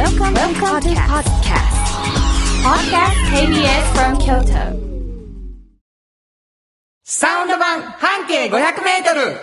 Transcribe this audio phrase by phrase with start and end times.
[0.00, 1.76] Welcome, Welcome to podcast.
[2.64, 4.64] Podcast KBS from Kyoto.
[7.04, 8.50] サウンド版半径500
[8.82, 9.36] メートル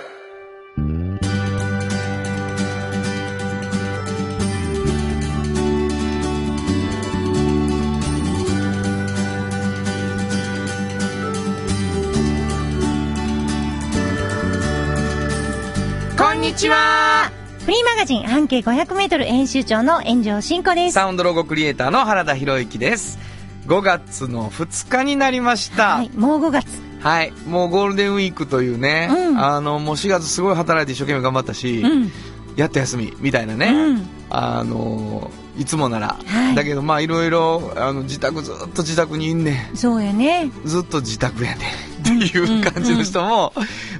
[16.18, 17.37] こんにちは
[17.68, 20.94] フリーマガジン半径500メートル編集長の炎上真子です。
[20.94, 23.20] サウンドロゴクリエイターの原田博之です。
[23.66, 25.98] 5月の2日になりました。
[25.98, 26.66] はい、もう5月。
[27.02, 27.34] はい。
[27.46, 32.12] もうゴールデンウィークというね、うんあの、もう4月すごい働いて一生懸命頑張ったし、うん。
[32.56, 33.68] やっと休み、みたいなね。
[33.68, 34.10] うん。
[34.30, 36.16] あの、いつもなら。
[36.26, 40.46] はいだけど、まあ、いろいろ、あの、自宅ずっと自宅にいんねそうやね。
[40.46, 40.52] ん。
[40.64, 41.66] ずっと自宅やね
[41.97, 41.97] ん。
[42.16, 43.54] っていう感じの人も、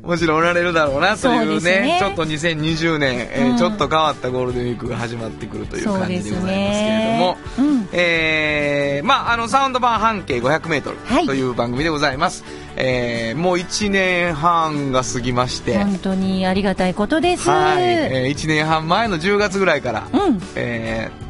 [0.04, 1.82] もちろんおられるだろうな、というね。
[1.82, 7.38] ねちょっと2020年、えーうんちょっと変わったゴールデンウィークが始まってくるという感じでございますけれどもね。。
[7.58, 7.90] うん。
[7.92, 12.44] えー、まあ、あの、サウンド版半径500メートルはいという番組でございます。
[12.76, 17.50] えー、もう1年半が過ぎまして、本当にありがたいことです。
[17.50, 20.42] はい、えー、1年半前の10月ぐらいから、うん。
[20.56, 21.28] えー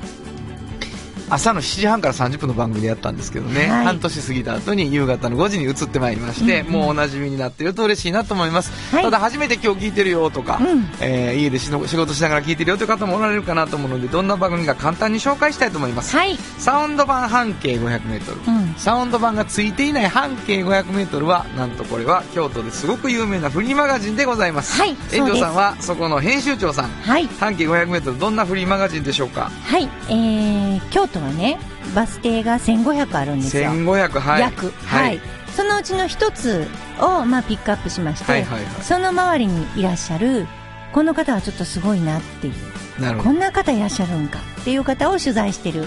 [1.29, 3.85] 朝の7時半から30分の番組でやったんですけどね、はい。
[3.85, 6.73] 半年過ぎた後に夕方の5時に移ってまいりまして、うんうん。
[6.73, 9.03] もうおなじみになっていると嬉しいなと思います、はい。
[9.03, 10.89] ただ初めて今日聞いてるよとか、うん。
[11.01, 16.37] えー家でしの仕事しながら聞いてるよという方もおられるかなと思うのでどんな番組か簡単に紹介したいと思います、はい。
[16.57, 18.66] サウンド版半径 500m、うん。
[18.77, 27.27] サウンド版がついていない半径 500m はなんとこれは京都ですごく有名なフリーマガジンでございますはい遠藤さんはそこの編集長さんはい。
[27.27, 29.49] 半径 500m どんなフリーマガジンでしょうか？
[29.49, 29.89] はい。
[30.09, 31.59] えー、京都はね、
[31.95, 33.69] バス停が1500あるんですよ。
[33.69, 34.71] 1500はい約。
[34.85, 35.19] はい。
[35.55, 36.67] そのうちの一つ
[36.99, 40.47] を、まあ、ピックアップしまして、はいはいはいその周りにいらっしゃる、
[40.93, 45.85] この方はちょっとすごいなっていう、なるほどこんな方いらっしゃるんかっていう方を取材してる、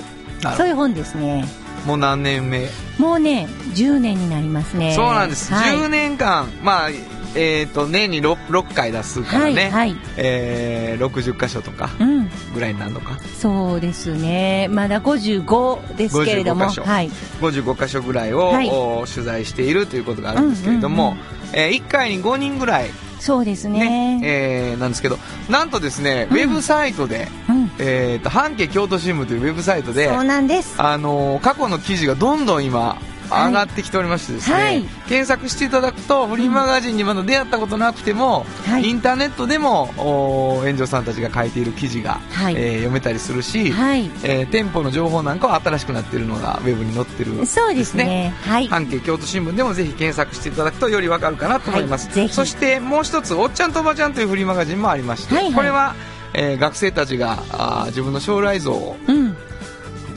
[0.57, 1.45] そういう本ですね。
[1.81, 4.95] どもう何年目、もうね、10年になりますね。
[4.95, 6.49] そうなんです、はい、10年間。
[6.63, 6.91] まあ
[7.37, 9.97] えっ、と年に 6, 6回出すからね、はい、はい。
[10.17, 12.29] えー、60箇所とかうん。
[12.53, 13.19] ぐらいになるのか？
[13.39, 14.67] そうですね。
[14.69, 16.83] まだ55ですけれども、55箇所。
[16.83, 17.09] はい。
[17.41, 18.69] 55箇所ぐらいを、はい。
[18.71, 24.21] お取材しているということがあるんですけれども、うんうんえ1回に5人ぐらいそうですねね。
[24.25, 27.71] えーなんですけどなんとですね、うんウェブサイトで、うん。
[27.79, 30.75] えー、と半径京都新聞というウェブサイトでそうなんです。
[30.79, 44.11] あのー過去の記事がどんどん今はい上がってきておりましてですね、はい検索していただくとフリーマガジンにまだ出会ったことなくても、はいインターネットでもお炎上さんたちが書いている記事が、はいえー読めたりするし、はい。
[44.23, 48.35] えー店舗の情報なんかは新しくなっているのがウェブに載ってるそうですね。
[48.43, 48.69] はい。
[48.69, 55.95] 半径京都新聞でもぜひ検索していただくとよりわかるかなと思います、はいそしてもう一つ「おっちゃんとおばちゃん」というフリーマガジンもありまして、はいはいこれは、
[56.35, 59.37] えー学生たちがあー自分の将来像をうん。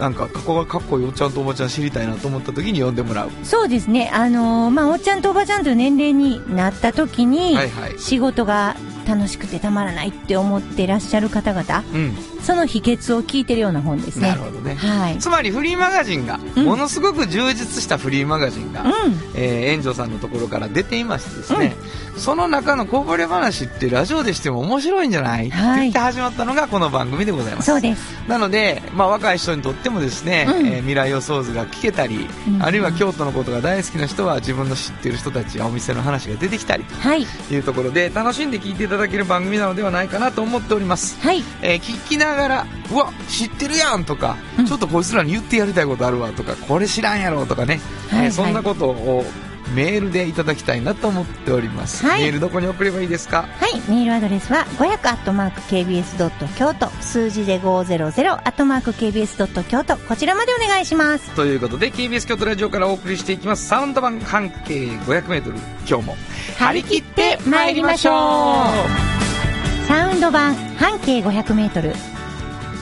[0.04, 4.12] なんかここがかっこいいおっちゃんとおばちゃん知りたいなと思った時に読んでもらうそうですね。
[4.14, 8.76] あのーまあ、おっちゃんとおばちゃんという年齢になった時に、はいはい仕事が
[9.06, 14.28] 楽しくてたまらないって思ってらっしゃる方々、うんその秘訣を聞いてるような本ですね。
[14.28, 15.18] なるほどねはい。
[15.18, 18.92] つまりフリーマガジンが、うんものすごく充実したフリーマガジンが、うん。
[19.34, 21.74] えー、炎上さんのところから出ていましてですね、
[22.18, 28.28] その中のこぼれ話ってラジオでしても面白いんじゃない、はいって言って始まったのがこの番組でございますそうです。
[28.28, 37.26] なので、まあ、若い人にとってもですね、うんえー未来予想図が聞けたり、うんあるいは京都のことが大好きな人は自分の知っている人たちやお店の話が出てきたりはい。
[37.26, 41.44] というところで楽しんで聞いていただける番組なのではないかなと思っております、はい。
[41.62, 44.66] えー聞きながらうわ知ってるやんとか、うん。
[44.66, 48.26] ちょっとこいつらに言ってやりたいことあるわとかこれ知らんやろとかね、はいはい。
[48.28, 49.26] えーそんなことを
[49.74, 53.48] メールでいただきたいなと思っております、はいメールどこに送ればいいですか？
[53.60, 53.74] はい。
[53.90, 56.30] メールアドレスは、500-kbs.
[56.56, 59.64] 京都、数字で 500-kbs.
[59.64, 61.32] 京都、こちらまでお願いします。
[61.32, 65.56] ということで KBS 京都ラジオからお送りしていきますサウンド版半径 500m
[65.88, 66.16] 今日も
[66.58, 71.94] 張り切って参りましょうサウンド版半径500メートル。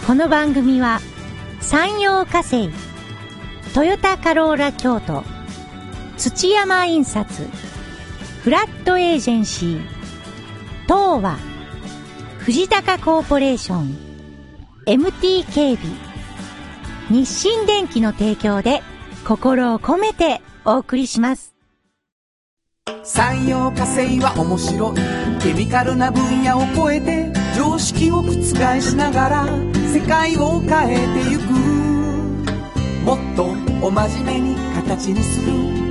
[0.05, 0.99] この番組は、
[1.61, 2.69] 山陽火星、
[3.73, 5.23] トヨタカローラ京都、
[6.21, 7.25] 土山印刷、
[8.43, 9.81] フラットエージェンシー、
[10.83, 11.39] 東和、
[12.37, 13.97] 藤高コーポレーション、
[14.85, 15.91] MT 警備、
[17.09, 18.83] 日清電機の提供で
[19.27, 21.55] 心を込めてお送りします。
[23.03, 24.95] 産業化成は面白い。
[25.41, 28.31] ケミカルな分野を超えて常識を覆
[28.79, 29.45] しながら
[29.91, 31.43] 世界を変えてゆく。
[33.05, 33.45] もっと
[33.83, 35.90] お真面目に形にする。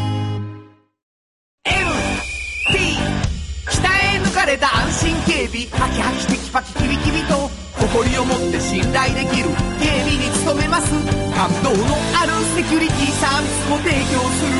[11.41, 11.75] 感動の
[12.21, 14.51] あるセキュリティサービスも提供する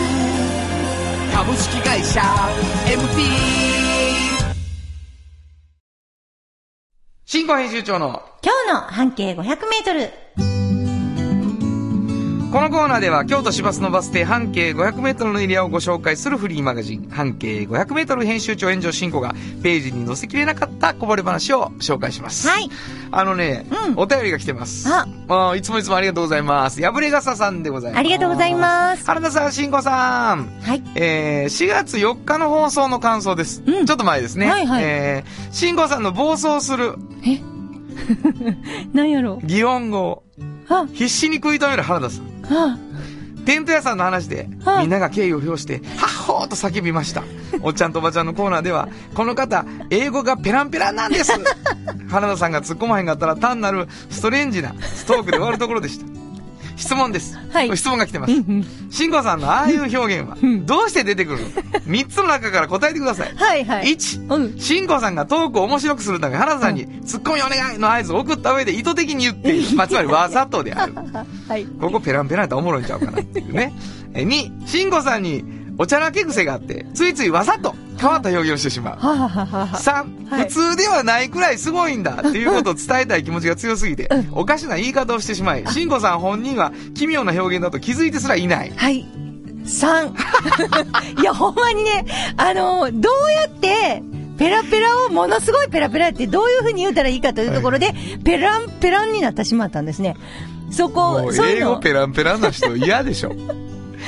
[1.31, 2.21] 株式会社
[2.87, 3.21] MT
[7.25, 10.70] 新語編集長の今日の半径500メートル。
[12.51, 19.33] このコーナーでは京都市バスのバス停半径500メートルのエリアをご紹介するフリーマガジン半径500メートル編集長炎上進行が
[19.63, 22.49] ページに載せきれなかったこぼれ話を紹介します。
[22.49, 22.69] はい。
[23.11, 24.89] あのね、うんお便りが来てます。
[24.89, 26.81] ああいつもいつもありがとうございます。
[26.81, 27.99] 破れ傘さんでございます。
[27.99, 30.49] ありがとうございます原田さん、慎吾さん。
[30.61, 30.83] はい。
[30.95, 33.63] えー、4月4日の放送の感想です。
[33.65, 34.49] うんちょっと前ですね。
[34.49, 36.95] はいはいえー、慎吾さんの暴走する
[37.25, 37.39] え？
[38.91, 40.23] 何やろ擬音語を
[40.67, 42.30] あ、必死に食い止める原田さん。
[42.51, 42.77] あ、
[43.45, 47.23] テント屋さんの話で、はいみんなが敬意を表して、はっほーと叫びました。
[47.61, 51.31] おっちゃんとおばちゃんのコーナーでは、この方、英語がペランペランなんです
[52.09, 56.20] 原田さんが突っ込まへんかったら単なるストレンジなストークで終わるところでした。
[56.81, 57.37] 質問です。
[57.51, 58.33] はい質問が来てます。
[58.89, 60.35] 慎吾さんのああいう表現は、
[60.65, 63.35] どうして出てくるの ?3 つの中から答えてください。
[63.35, 63.93] はいはい。
[63.93, 64.59] 1、うん。
[64.59, 69.75] 慎吾さんがトークを面白くするため、原田さんに、ツッコミお願いの合図を送った上で意図的に言っている。
[69.77, 70.93] まあ、つまりわざとである。
[71.47, 71.65] はい。
[71.79, 73.73] ここペランペランやったらおもろいんちゃうかなっていうね。
[74.13, 75.43] え、2、慎吾さんに
[75.77, 78.97] おちゃらけ癖があって、ついついわざと変わった表現をしてしまう。
[78.97, 79.77] ははははは。
[79.77, 88.71] 3、はい普通ではないくらいすごいんだっていうことを伝えたい気持ちが強すぎて、おかしな言い方をしてしまい、慎吾さん本人は奇妙な表現だと気づいてすらいない。
[88.71, 89.05] はい。
[89.65, 90.15] 三。
[91.21, 92.05] いや、ほんまにね、
[92.37, 94.01] あの、どうやって、
[94.37, 97.93] ペラペラをものすごいペラペラってどういうふうに言うたらいいかというところで、
[98.23, 100.15] ペランペランになってしまったんですね。
[100.71, 103.35] そもこ、うそういうの、英語ペランペランな人嫌でしょ。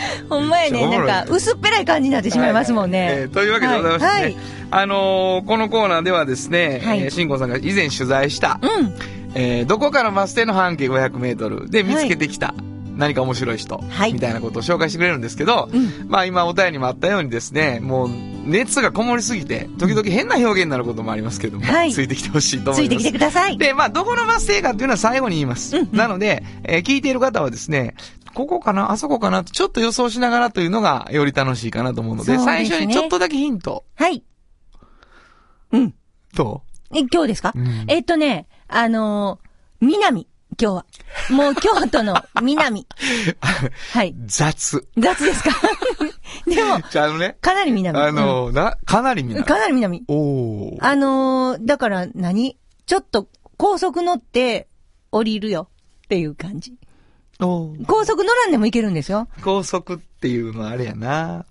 [0.29, 3.05] ほんまやね、ないんか、薄っぺらい感じになってしまいますもんね。
[3.05, 4.37] はいえーというわけでございましてね、はい。
[4.71, 8.93] あのーこのコーナーではですね、はいえー慎吾さんが以前取材した、うん。
[9.35, 12.53] えーどこからバス停の半径500メートルで見つけてきた、
[12.95, 18.09] 何か面白い人、はいみたいなことを紹介してくれるんですけど、うんまあ今お便りにもあったようにですね、もう
[18.45, 22.83] 熱がこもりすぎて、時々変な表現になることもありますけども、はいついてきてほしいと思います。
[22.83, 23.57] ついてきてください。
[23.57, 25.77] で、まあ、どこのバス停かっていうのは最後に言います。
[25.77, 27.95] うんうんなので、えー聞いている方はですね、
[28.33, 33.83] ここかなあそこかなとちょっと予想しながらというのがより楽しいかなと思うので、ですね最初にちょっとだけヒント。
[33.95, 34.24] はい。
[35.71, 35.94] うん。
[36.35, 36.62] ど
[36.94, 39.47] え、今日ですか、うんえっとね、あのー
[39.85, 40.27] 南。
[40.62, 40.85] 今日は。
[41.31, 42.81] もう京都の南。
[42.81, 42.85] う
[43.97, 44.15] はい。
[44.25, 44.88] 雑。
[44.97, 45.50] 雑ですか？
[46.45, 48.00] でも、あ、あのね、かなり南。
[48.00, 49.44] あのーな、かなりみうんな。
[49.45, 50.03] かなり南。
[50.07, 50.77] おー。
[50.79, 52.57] あのーだから何？
[52.86, 53.27] ちょっと
[53.57, 54.68] 高速乗って
[55.12, 55.68] 降りるよ
[56.06, 56.74] っていう感じ。
[57.39, 59.27] 高速乗らんでも行けるんですよ。
[59.44, 61.45] 高速っていうのはあれやな。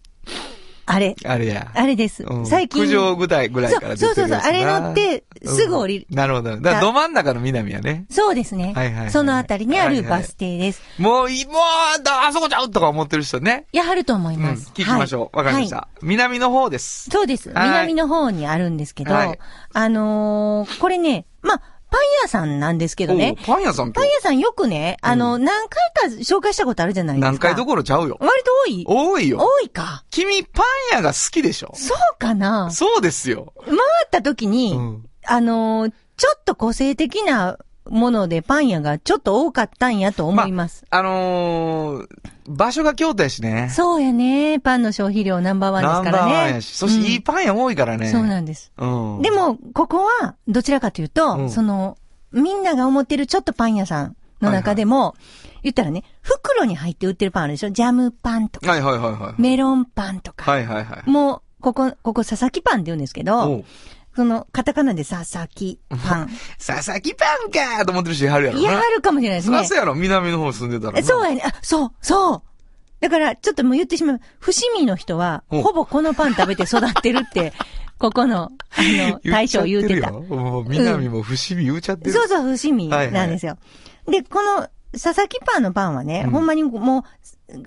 [0.84, 1.14] あれ。
[1.24, 1.70] あれや。
[1.74, 2.46] あれですうん。
[2.46, 2.82] 最近。
[2.82, 6.50] 九条ぐらいぐらいから出てるそうそうそうあれ乗ってすぐ降りるうんなるほど。
[6.56, 8.04] だからど真ん中の南やね。
[8.10, 8.72] そうですね。
[8.74, 10.82] はいはいはいそのあたりにあはいはいるバス停です。
[10.98, 13.66] もうい、もう、だあそこちゃうとか思ってる人ね。
[13.72, 14.70] やはると思いうん、ます。
[14.74, 15.36] 聞きましょう。
[15.36, 17.08] わ、はいかりました、南の方です。
[17.10, 17.50] そうです。
[17.50, 19.38] はい南の方にあるんですけど、はい
[19.72, 27.30] あのーこれね、まあ、パン屋さんなんですけどねお、パン屋さんパン屋さんよくね、あの、何回か紹介したことあるじゃないですか。
[27.30, 28.16] 何回どころちゃうよ。
[28.18, 29.38] 割と多い多いよ。
[29.40, 30.04] 多いか。
[30.10, 33.52] 君、パン屋が好きでしょそうかなそうですよ。
[33.64, 33.78] 回っ
[34.10, 35.06] た時に、うん。
[35.24, 40.84] あのーちょっと個性的なものでパン屋がちょっと多かったんやと思います。
[40.90, 42.08] あのー、
[42.48, 43.70] 場所が京都やしね。
[43.70, 44.58] そうやね。
[44.60, 46.32] パンの消費量ナンバーワンですナンバからね。
[46.32, 46.74] ーワンやし。
[46.74, 48.10] そしていいうんパン屋多いからね。
[48.10, 48.72] そうなんです。
[48.76, 49.22] うん。
[49.22, 51.96] でも、ここは、どちらかというと、うんその、
[52.32, 55.14] みんなが思ってるちょっとパン屋さんの中でも、
[55.62, 57.70] 言ったらね、袋に入って売ってるパンあるでしょ？
[57.70, 59.40] ジャムパンとか、はいはいはいはい。
[59.40, 60.50] メロンパンとか。
[60.50, 61.10] はいはいはい。
[61.10, 63.62] もう、ここ、ここ佐々木パンって言うんですけど、
[64.14, 66.30] その、カタカナで佐々木パン。
[66.64, 68.62] 佐々木パンかーと思ってる人いはるやろな。
[68.62, 71.06] いや、あるかもしれないですねそうやろ、南の方住んでたらな。
[71.06, 71.42] そうやね。
[71.44, 72.42] あ、そう、そう。
[73.00, 74.20] だから、ちょっともう言ってしまう。
[74.38, 77.52] 伏見の人は、おほぼこのパン食べて育ってるって、
[77.98, 80.08] ここの、あの、大将言うてた。
[80.08, 82.12] てもう南も伏見言うちゃってる。
[82.12, 83.58] そうそう、伏見なんですよ。
[84.06, 87.02] で、この、佐々木パンのパンはね、うんほんまにもう、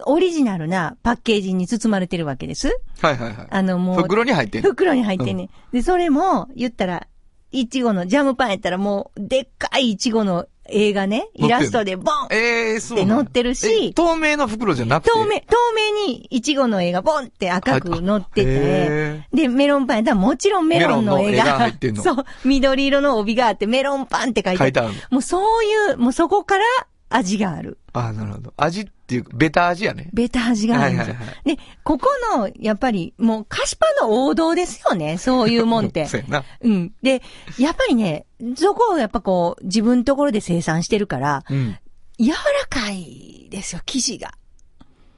[0.05, 2.79] オリジナルなパッケージに包まれてるわけです。
[3.01, 3.47] はいはいはい。
[3.49, 4.69] あの、もう、袋に入ってんの？
[4.69, 7.07] 袋に入ってんね、で、それも、言ったら、
[7.51, 12.27] いちごの、ジャムパンやったらもう、でっかいいちごの、映画ね、イラストでボン！
[12.31, 15.11] ええそうって載ってるしえ透明の袋じゃなくて？
[15.11, 22.01] 透明、透明にイチゴの絵がボンって赤く載っててへ、で、メロンパンやったらもちろんメロンの絵メロンの絵がが入ってん、の？
[22.01, 24.93] そう、緑色の帯があってメロンパンって書いてある。
[25.11, 26.63] もうそういう、もうそこから
[27.09, 27.77] 味がある。
[27.99, 28.53] あなるほど。
[28.57, 30.09] 味っていうか、ベタ味やね。
[30.13, 31.15] ベタ味があるんですよ。
[31.15, 36.05] はいはいはで、ここの、やっぱり、もう菓子パンの王道ですよね、そういうもんって。
[36.07, 36.43] そうやな。
[36.61, 36.93] うん。
[37.01, 37.21] で、
[37.57, 38.25] やっぱりね、
[38.55, 41.77] そこをやっぱこう、自分のところで生産してるから、うん。
[42.17, 42.35] 柔ら
[42.69, 44.31] かいですよ、生地が。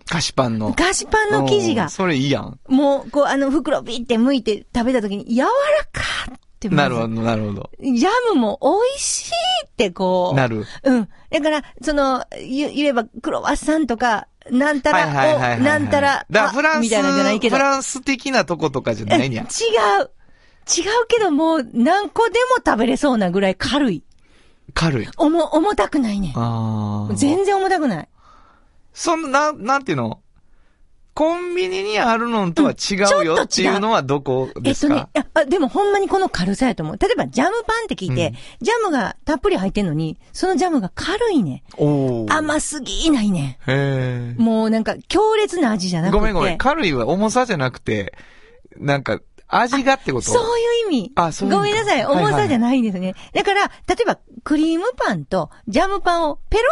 [0.07, 0.73] 菓子パンの。
[0.73, 1.89] 菓子パンの生地が。
[1.89, 2.59] それいいやん。
[2.67, 5.47] もう、こう、あの、袋ビって剥いて食べた時に、柔ら
[5.91, 6.01] か
[6.33, 7.69] ってまずなるほど、なるほど。
[7.79, 9.33] ジャムも美味しい
[9.65, 10.35] ってこう。
[10.35, 10.65] なる。
[10.83, 11.09] うん。
[11.29, 14.91] だから、その、言言えば、クロワッサンとか、なんた。
[14.91, 17.55] ら、お、なんたら、だフランス、あみたいなんじゃないけど。
[17.55, 19.43] フランス的なとことかじゃないんや。
[19.43, 19.45] 違
[20.03, 20.09] う。
[20.69, 24.03] 違うけど、もう、何個でも食べれそうなぐらい軽い。
[24.73, 25.07] 軽い。
[25.17, 26.33] 重、重たくないね。
[26.35, 27.13] ああ。
[27.15, 28.09] 全然重たくない。
[28.93, 30.19] そんな、なんていうの？
[31.17, 32.93] コンビニにあるのとは違
[33.23, 36.97] うよっていうのはどこえですか、っとね、ああでもほんまにこの軽さやと思う。
[36.99, 41.63] 例えば、ジャムパンって聞いて、うんジャムがたっぷり入ってんのに、そのジャムが軽いね。
[42.29, 43.57] 甘すぎないね。
[43.65, 44.41] へえ。
[44.41, 46.19] もうなんか、強烈な味じゃなくて。
[46.19, 46.57] ごめんごめん。
[46.59, 48.13] 軽いは重さじゃなくて、
[48.77, 50.25] なんか、味がってこと？
[50.25, 51.11] そういう意味。
[51.15, 52.05] あそういう意味かごめんなさい。
[52.05, 53.15] はいはい重さじゃないんですね。
[53.33, 56.63] だから、例えば、クリームパンとジャムパンをペロ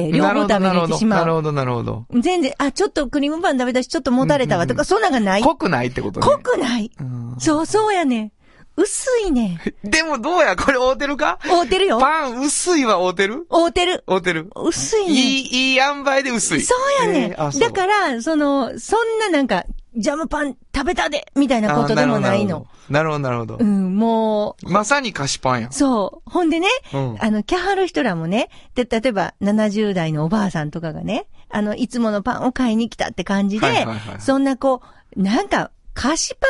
[0.00, 1.18] って両方食べれてしまう。
[1.20, 2.06] なるほど、なるほど。
[2.18, 5.42] 全然、あ、ちょっとクリームパン食べたし、ちょっともたれたわとか、そんなんがない。
[5.42, 6.26] 濃くないってことね。
[6.26, 6.90] 濃くない？
[6.98, 8.32] うんそう、そうやね。
[8.74, 9.60] 薄いね。
[9.84, 10.56] でもどうや？
[10.56, 11.38] これ合うてるか？
[11.46, 11.98] 合うてるよ。
[12.00, 13.46] パン薄いは合うてる？
[13.50, 14.02] 合うてる。
[14.06, 14.50] 合うてる。
[14.56, 15.12] 薄いね。
[15.12, 16.62] いい、いい塩梅で薄い。
[16.62, 19.64] そうやねえーだから、その、そんななんか、
[19.96, 22.66] ジャムパン食べたでみたいなことでもないの。
[22.88, 23.56] なるほど、なるほど。
[23.58, 25.72] うん、もまさに菓子パンやう、。
[25.72, 26.30] そう。
[26.30, 34.82] ほんでね、うんあの、キャハる人らもね、で、例えば70代のおばあさんとかがね、あの、いつものパンを買いに来たって感じで、はいはいはいそんなこ
[35.16, 36.46] う、なんか、菓子パ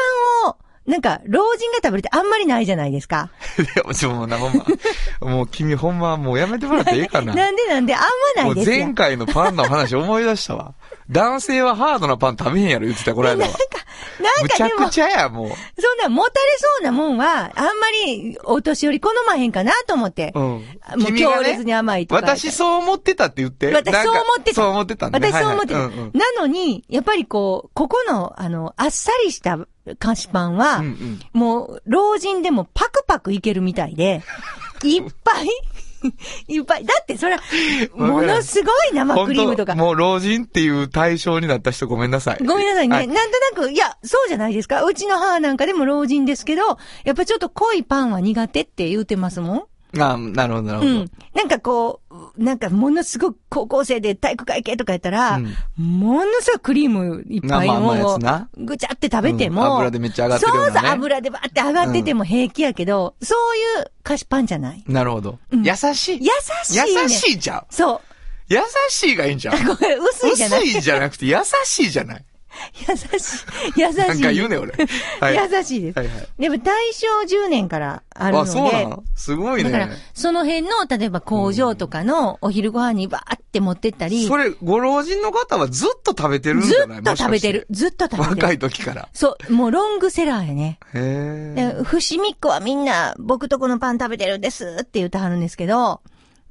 [0.46, 0.56] ンを、
[0.86, 3.30] なんか、老人が食べるってあんまりないじゃないですか。
[3.74, 4.56] でも、ちょ、もうな、ほん
[5.20, 5.30] ま。
[5.32, 7.34] もう君ほんま、もうやめてもらっていいかな。
[7.34, 8.02] なんでなんであん
[8.36, 8.84] まなもいうですよ。
[8.84, 10.74] 前回のパンの話思い出したわ。
[11.10, 13.50] 男性はハードなパン食べへんやろ言ってた、この間は。
[14.20, 15.48] なんむちゃかでも、くちゃや、もう。
[15.48, 20.32] そんな、もたれそうなもんは、あんまり、お年寄り好まへんかなと思って。
[20.34, 20.42] うん。
[20.42, 20.60] も
[21.10, 22.20] う強烈に甘いとか。
[22.20, 23.72] 私そう思ってたって言って。
[23.72, 24.62] 私そう思ってた。
[24.62, 25.28] なんかそう思ってたんだね。
[25.28, 25.74] 私そう思ってた。
[25.74, 29.58] はいはいうんうんなのに、やっぱりこう、ここの、あの、あっさりした
[29.98, 34.22] 菓子パンは、うんうんもう、老人でもパクパクいけるみたいで、
[34.84, 35.48] いっぱい
[36.48, 36.84] いっぱい。
[36.84, 37.42] だってそれは、
[37.94, 39.74] ものすごい生クリームとか。
[39.74, 42.44] もう老人っていう対象になった人ごめんなさい。
[42.44, 42.96] ごめんなさいね。
[42.96, 44.84] はいなんとなく、いや、そうじゃないですか。
[44.84, 46.62] うちの母なんかでも老人ですけど、
[47.04, 49.64] やっぱちょっと濃いパンは苦手って言うてますもん。
[49.98, 50.90] あ、なるほど、なるほど。
[50.90, 51.10] うん。
[51.34, 55.38] なんかこう、なんかものすごく高校生で体育会系とかやったら、
[55.76, 58.18] ものすごいクリームいっぱいを
[58.56, 64.84] ぐちゃって食べても、うん油でめっちゃ上がってるねそうそう、油でバーって上がってても平気やけど、そういう菓子パンじゃない。
[64.86, 65.38] なるほど。
[65.50, 66.18] うん優しい。
[66.20, 66.30] 優
[66.64, 67.02] しい、ね。
[67.02, 67.66] 優しいじゃん。
[67.70, 68.00] そう。
[68.48, 69.54] 優しいがいいんじゃん。
[69.64, 72.24] これ薄いじゃない薄いじゃなくて優しいじゃない。
[72.88, 73.44] 優し
[73.76, 73.80] い。
[73.80, 73.96] 優しい。
[73.98, 74.72] なんか言うね、俺。
[75.20, 75.50] はい。
[75.52, 75.98] 優しいです。
[75.98, 76.28] はいはい。
[76.38, 77.06] でも大正
[77.46, 78.50] 10年からあるのあ、で。
[78.50, 86.98] そうなのすごいだからね。、その辺の、例えば工場とかのお昼ご飯にバーって持ってったり、それ、ご老人の方はずっと食べてるんじずゃない？
[87.00, 87.66] っと食べてる。。
[87.70, 88.30] ずっと食べてる。
[88.30, 89.08] 若い時から。
[89.12, 90.78] そう、もうロングセラーやね。
[90.94, 91.74] へえ。
[91.74, 96.00] で、伏見っ子はみんな、僕とこのパン食べてるんですって言ってはるんですけど、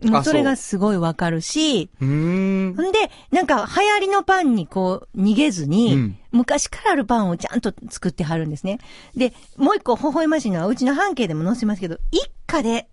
[0.04, 2.84] もうそれがすごいわかるし、うんで、
[3.32, 8.80] なんか流行りのパンにこう、逃げずに、うん昔からあるパンをちゃんと作ってはるんですね。
[9.18, 12.88] で、もう一個微笑ましいのは、うちの半径でも載せますけど、一家で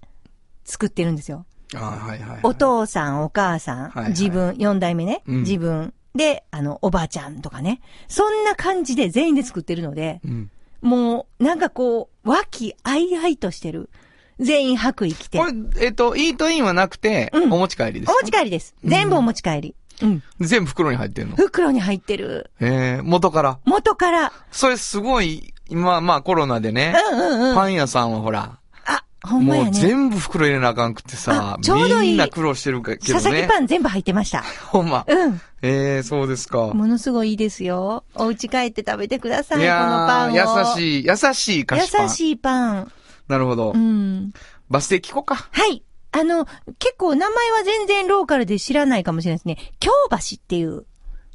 [0.64, 1.46] 作ってるんですよ。
[1.76, 2.40] あはいはいはい。
[2.42, 7.80] お父さん、お母さん、はいはい自分、四代目ね、うん自分、で、あの、おばあちゃんとかね。
[8.08, 10.50] そんな感じで全員で作ってるので、うん。
[10.80, 13.90] もう、なんかこう、和気あいあいとしてる。
[14.40, 15.38] 全員白衣着て。
[15.38, 15.52] これ、
[15.84, 18.12] えっと、イートインはなくて、うんお持ち帰りですか？
[18.12, 18.74] お持ち帰りです。
[18.84, 19.74] 全部お持ち帰り。
[20.02, 20.22] うん。
[20.40, 21.36] 全部袋に入ってんの？
[21.36, 22.50] 袋に入ってる。
[22.60, 23.58] ええ、元から？
[23.64, 24.32] 元から。
[24.52, 27.54] それすごい、今、まあコロナでね、うんうんうん。
[27.56, 29.80] パン屋さんはほら、あ、ほんまやもうね。
[29.80, 33.48] 全部袋入れなあかんくてさあ、ちょうどいいみんな苦労してるけど佐々木ね。
[33.48, 34.44] パン全部入ってました。
[34.70, 35.04] ほんま。
[35.08, 35.40] うん。
[35.62, 36.68] ええそうですか。
[36.68, 38.04] ものすごいいいですよ。
[38.14, 40.36] お家帰って食べてください、いこのパンを。
[40.36, 42.02] やー、優しい、優しい菓子パン。
[42.04, 42.92] 優しいパン。
[43.28, 43.78] なるほどう。
[43.78, 44.32] ん。
[44.70, 45.34] バス停聞こうか。
[45.36, 45.82] はい。
[46.12, 46.46] あの、
[46.78, 49.58] 結構名前は全然ローカルで知らないかもしれないですね。
[49.78, 50.84] 京橋っていう、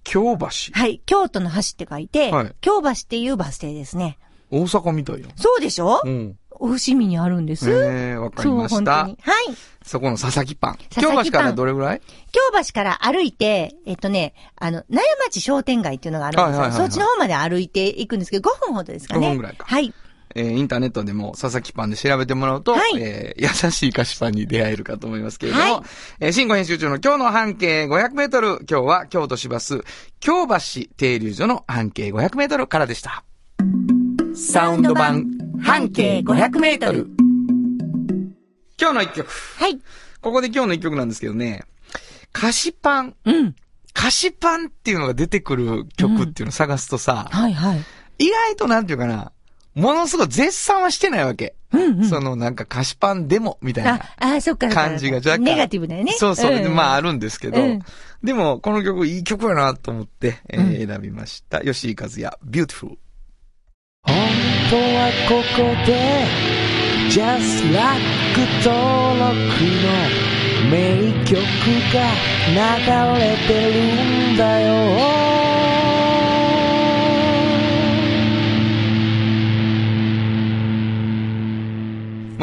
[0.03, 0.47] 京橋。
[0.73, 4.17] はい、京都の橋って書いて、はい京橋っていうバス停ですね。
[4.51, 5.27] 大阪みたいよ。
[5.35, 6.37] そうでしょ、うん。
[6.59, 7.69] 伏見にあるんです。
[7.69, 8.91] ええわかりました。
[9.05, 9.15] はい。
[9.83, 10.77] そこの佐々木パン。
[10.93, 12.01] 佐々木パン京橋からどれぐらい？
[12.31, 16.61] 京橋から歩いて、えっとね、あの、納屋町商店街っていうのがあるんですよ。
[16.61, 19.27] はいはいはいはいそっちの方まで歩いていくんですけど、5分ほどですかね。
[19.27, 19.93] 5分ぐらいかはい。
[20.35, 25.83] えーインターネットでも佐々木パンで調べてもらうと、はいえー優しい菓子パンに出会えるかと思いますけれども、はい
[26.19, 29.81] えー新語編集長の今日の半径500メートル、今日は京都市バス、
[30.19, 30.55] 京橋
[30.97, 33.23] 停留所の半径500メートルからでした。
[34.35, 35.25] サウンド版
[35.61, 37.07] 半径500メートル。
[38.79, 39.29] 今日の一曲。
[39.59, 39.79] はい。
[40.21, 41.63] ここで今日の一曲なんですけどね、
[42.31, 43.55] 菓子パン、うん。
[43.93, 47.83] 菓子パンっていうのが出てくる曲っていうのを探すとさ、はいはい。
[48.19, 49.31] 意外となんていうかな、
[49.75, 51.55] ものすごい絶賛はしてないわけ。
[51.71, 52.05] うんうん。
[52.05, 54.69] そのなんか菓子パンでも、みたいなあ、あ、そっか。
[54.69, 55.43] 感じが若干。
[55.43, 56.13] ネガティブだよね。
[56.13, 56.59] そうそう。
[56.59, 57.79] んまああるんですけど、うん
[58.23, 61.59] でもこの曲いい曲やなと思って、えーうん選びました。
[61.61, 62.95] 吉井和也、Beautiful。
[64.03, 64.15] 本
[64.69, 66.25] 当はここで
[67.09, 67.99] Just Like
[68.63, 69.33] 登録
[69.83, 71.35] の名曲
[71.93, 71.97] が
[72.47, 75.32] 流れてるんだよ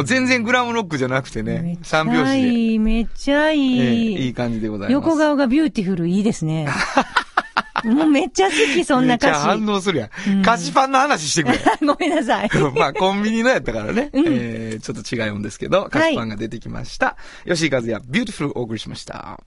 [0.00, 4.26] もう全然グラムロックじゃなくてめっね、ち三拍ゃ子で、いい、めっちゃいえーい。
[4.26, 4.92] いい感じでございます。
[5.07, 6.66] 横顔がビューティフルいいですね。
[7.85, 9.47] もうめっちゃ好き、そんなめっちゃ歌詞。
[9.47, 10.42] 反応するやうんん。
[10.42, 11.59] 菓子パンの話してくれ。
[11.87, 12.50] ごめんなさい。
[12.76, 14.11] まあ、コンビニのやったからね。
[14.12, 17.16] うんえー、ちょっと違うんですけど、菓子パンが出てきました。
[17.47, 19.40] 吉井和也、ビューティフルお送りしました。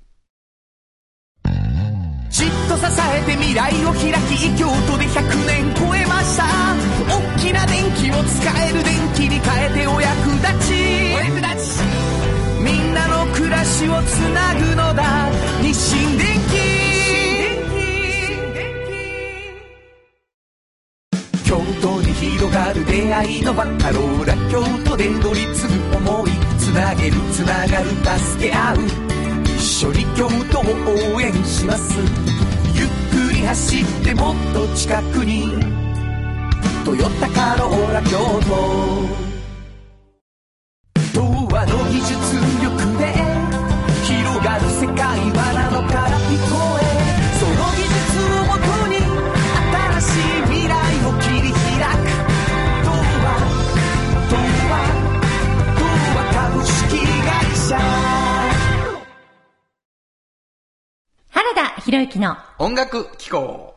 [2.34, 2.84] じっと支
[3.16, 6.44] えて未来を開き京都で100年超えました。
[7.08, 10.74] 大きな電気を使える電気に変えてお役立ち。
[11.14, 11.84] お役立ち
[12.60, 15.30] みんなの暮らしをつなぐのだ。
[15.62, 16.74] 日清電気
[21.48, 26.32] 京都に広がる出会いのバカローラ京都で乗り継ぐ思い。
[26.58, 29.13] つなげるつながる助け合う。
[29.74, 31.98] 一緒に京都を応援します。
[32.76, 32.88] ゆっ
[33.28, 35.50] くり走ってもっと近くに
[36.86, 38.13] 「トヨタカローラ京
[62.04, 63.76] 原田博之の音楽機構。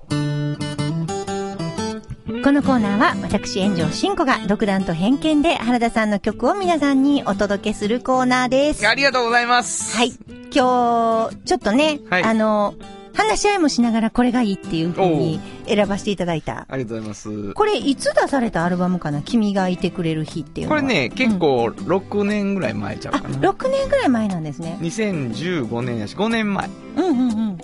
[2.43, 8.87] このコーナーは私炎上真子が独断と偏見で原田さんの曲を皆さんにお届けするコーナーです。
[8.87, 9.97] ありがとうございます。
[9.97, 10.13] はい。
[10.55, 12.75] 今日、ちょっとね、はいあの、
[13.15, 16.67] 話し合いもしながらこれがいいっていう風に選ばせていただいた。
[16.69, 17.53] ありがとうございます。
[17.55, 19.23] これいつ出されたアルバムかな？
[19.23, 20.69] 君がいてくれる日っていう。
[20.69, 23.39] これね、結構6年ぐらい前ちゃうあ、かな。
[23.39, 24.77] 6年ぐらい前なんですね。
[24.83, 26.69] 2015年やし、5年前。
[26.97, 27.59] うんうんうん。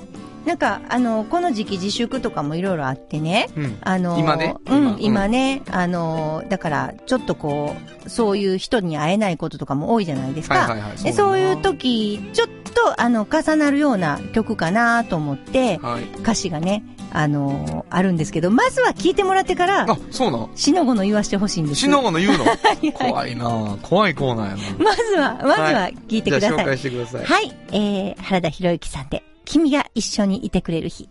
[0.45, 3.49] なんか、あの、この時期自粛とかもいろいろあってね。
[3.57, 3.79] うん。
[3.83, 4.55] あの、今ね？
[4.67, 7.77] うん、今今ね、あの、だから、ちょっとこ
[8.07, 10.57] う、そういう人に会えないこととかも多いじゃないですか。
[10.57, 11.03] はいはいはい。
[11.03, 16.03] でそういう時、ちょっと、あの、重なるような曲かなと思って、はい。
[16.21, 16.83] 歌詞がね、
[17.15, 21.81] あのあるんですけど、まずは聞いてもらってから、あ、そうなんしのごの言わしてほしいんです。
[21.81, 22.45] しのごの言うの？
[22.49, 26.57] はい怖いなぁ怖いコーナーやなまずは、まずは聞いてください。
[26.57, 27.25] じゃあ紹介してください。
[27.25, 29.23] はい、えー、原田博之さんで、
[29.53, 31.11] 君が一緒にいてくれる日。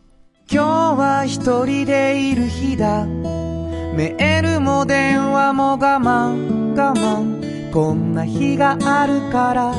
[0.51, 3.05] 今日は一人でいる日だ。
[3.05, 7.71] メールも電話も我慢我慢。
[7.71, 9.75] こんな日があるから。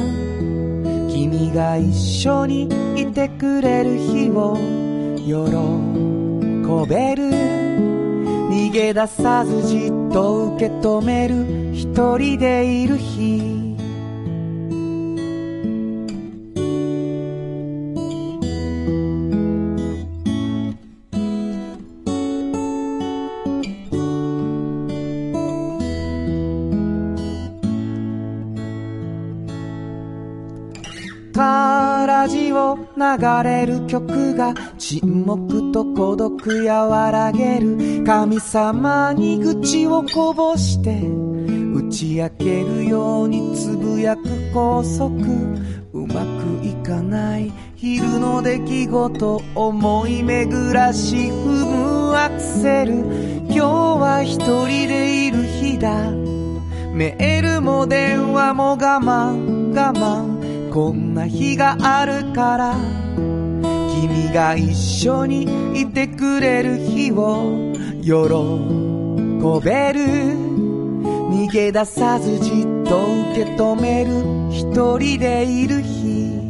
[1.13, 4.57] 君が一緒にいてくれる日を。
[5.17, 5.33] 喜
[6.89, 7.25] べる。
[8.49, 11.75] 逃げ出さずじっと受け止める。
[11.75, 13.62] 一人でいる日。
[33.17, 41.01] 流れる曲が沈黙と孤独和らげる神様に愚痴をこぼして
[41.75, 44.23] 打ち明けるようにつぶやく
[44.53, 45.13] 高速。
[45.93, 56.11] うまくいかない昼の出来事思い巡らし踏むアクセル今日は一人でいる日だ。
[56.95, 60.71] メールも電話も我慢我慢。
[60.73, 63.02] こんな日があるから。
[64.03, 68.11] 君が一緒にいてくれる日を喜
[69.65, 70.01] べる。
[71.31, 73.01] 逃げ出さずじっと
[73.33, 74.11] 受け止める
[74.51, 76.42] 一人でいる日。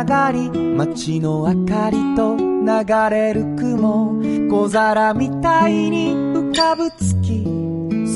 [0.00, 4.18] 上がり街の明かりと流れる雲。
[4.50, 7.44] 小皿みたいに浮かぶ月。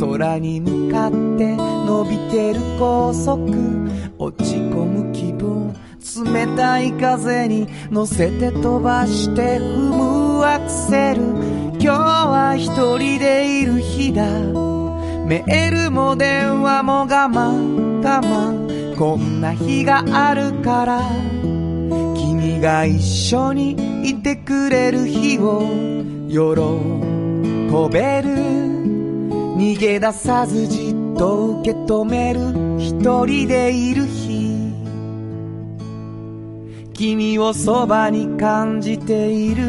[0.01, 3.39] 空に向かって伸びてる高速。
[4.19, 5.75] 落ち込む気分。
[6.25, 11.21] 冷たい風に乗せて飛ばして踏むアクセル。
[11.79, 14.25] 今日は一人でいる日だ。
[15.27, 18.97] メールも電話も我慢我慢。
[18.97, 21.54] こんな日があるから。
[22.65, 25.61] が一緒にいてくれる日を
[26.31, 26.39] 喜
[27.93, 28.31] べる。
[29.59, 32.41] 逃げ出さずじっと受け止める
[32.81, 34.73] 一人でいる日。
[36.95, 39.65] 君をそばに感じている。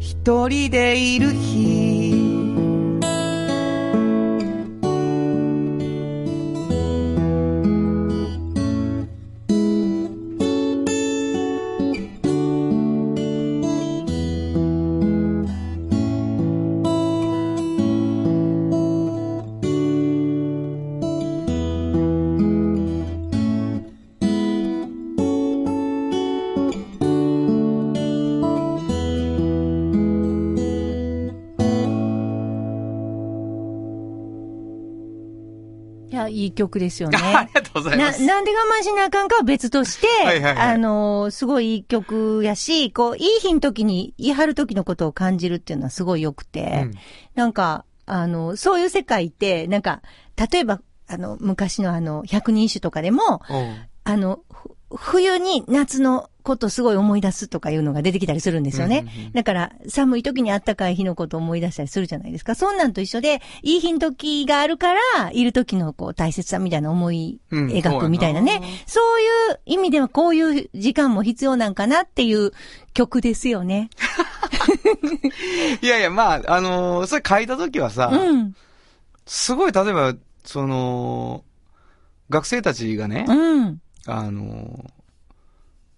[0.00, 1.95] 一人でいる日。
[36.36, 37.18] いや、いい曲ですよね。
[37.22, 38.24] ありがとうございまな、す。
[38.24, 46.94] なんで我慢しなあかんかは別として、はいはいはいあのーすごいいい曲やし、こう、いい日の時に、言い張る時のことを感じるっていうのはすごい良くて、うん
[47.34, 50.00] なんか、あの、そういう世界って、なんか、
[50.50, 59.00] 例えば、あの、昔のあの、百人一首とかでも、うんあの、ふ冬に夏のことすごい思い出すとかいうのが出てきたりするんですよね。
[59.00, 62.54] うんうんうんだから、寒い時にあったかい日のことを思い出したりするじゃないですか。
[62.54, 68.62] そんなんと一緒で、いい日の時があるから、いる時のこう大切さみたいな思いうん描くみたいなね。
[68.86, 72.52] そういう意味ではこういう時間も必要なんかなっていう
[72.94, 73.90] 曲ですよね。
[75.82, 78.54] いやいや、まあ、あのーそれ書いた時はさ、うん。
[79.26, 81.44] すごい、例えば、その、
[82.30, 83.80] 学生たちがね、うん。
[84.06, 84.95] あのー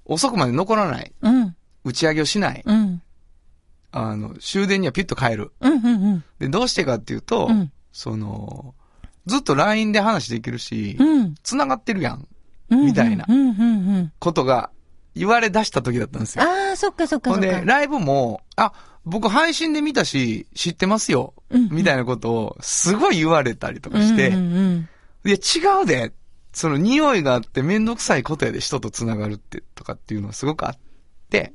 [0.08, 1.56] 遅くまで残らない、うん。
[1.84, 3.02] 打ち上げをしない、うん。
[3.92, 5.52] あの、終電にはピュッと帰る。
[5.60, 5.72] うん。
[5.74, 6.24] うん。
[6.38, 8.74] で、どうしてかっていうと、うんその、
[9.26, 11.34] ずっと LINE で話できるし、うん。
[11.42, 12.28] 繋がってるやん、
[12.70, 12.86] うん。
[12.86, 13.50] みたいなうん。
[13.50, 13.58] うん。
[13.58, 13.64] う
[14.02, 14.12] ん。
[14.18, 14.70] ことが
[15.14, 16.44] 言われ出した時だったんですよ。
[16.44, 17.66] ああ、そっかそっかほんで、そっか。
[17.66, 18.72] ライブも、あ、
[19.04, 24.88] 僕配信で見たし、知ってますよ、うんみたいなことを、すごい言われたりとかして、うんうんうん
[25.24, 26.12] いや、違うで。
[26.52, 30.78] その匂いがあってめんどくさいことやで人と繋がるって、とかっていうのはすごくあっ
[31.30, 31.52] て、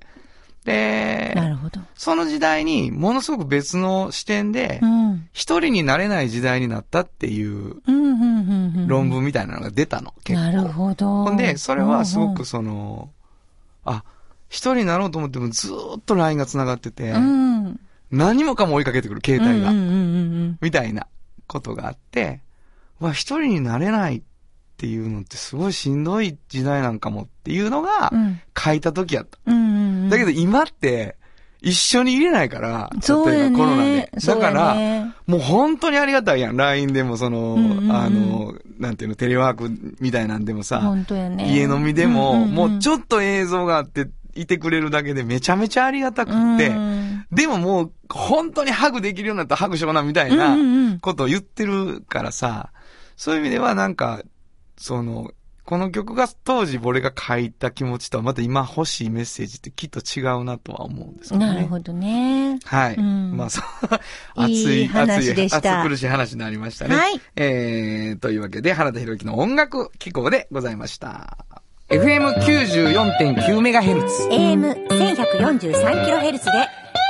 [0.63, 1.81] で、なるほど。
[1.93, 5.27] その時代にものすごく別の視点でう、ん。
[5.33, 8.87] 一人になれない時代になったっていううん、うん、うんうん。
[8.87, 10.45] 論文みたいなのが出たの、結構。
[10.45, 11.23] なるほど。
[11.25, 13.09] ほんで、それはすごうんくその、
[13.83, 14.03] あ、
[14.47, 17.65] 一人になろうと思ってもずーっと LINE が繋がってて、うん。
[17.65, 17.79] うん。
[18.11, 19.71] 何もかも追いかけてくる、携帯が。
[19.71, 19.89] うんうんう
[20.51, 21.07] んみたいな
[21.47, 22.39] ことがあって、
[22.99, 24.21] わ、一人になれないっ
[24.77, 28.11] ていうのってすごいしんどい時代なんかもっていうのが。
[28.57, 29.37] 書いた時やった。
[30.09, 31.15] だけど今って
[31.63, 34.11] 一緒にいれないから、コロナで。
[34.25, 36.57] だから、ねもう本当にありがたいやん。
[36.57, 41.49] LINE でもその、うんうんうんあの、なんていうの、テレワークみたいなんでもさ、本当やね。
[41.49, 50.57] 家飲みでも、んんんもうちょっと映像があって、いてくれるだけでめちゃめちゃありがたくって、うんでももう、本当にハグできるようになったらハグしような、みたいな
[51.01, 52.71] ことを言ってるからさ、
[53.15, 54.21] そういう意味ではなんか、
[54.83, 55.31] その、
[55.63, 61.47] この曲が当時俺が書いた気持ちとはまた今欲しいメッセージってきっと違うなとは思うんですけどね。
[61.53, 62.59] なるほどね。
[62.65, 62.95] はい。
[62.95, 63.63] うんまあ、そう、
[64.35, 66.95] 熱いいい、熱い、話でした熱苦しい話になりましたね。
[66.97, 67.21] はい。
[67.37, 71.37] えー、というわけで、原田博之の音楽機構でございました。
[71.87, 74.31] FM94.9MHz。
[74.31, 76.51] AM1143kHz で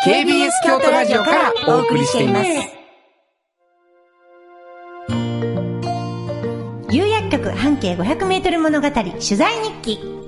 [0.05, 2.82] KBS 京都ラジオからお送りしています。
[7.33, 10.22] 局半径 500m 物語取材日記。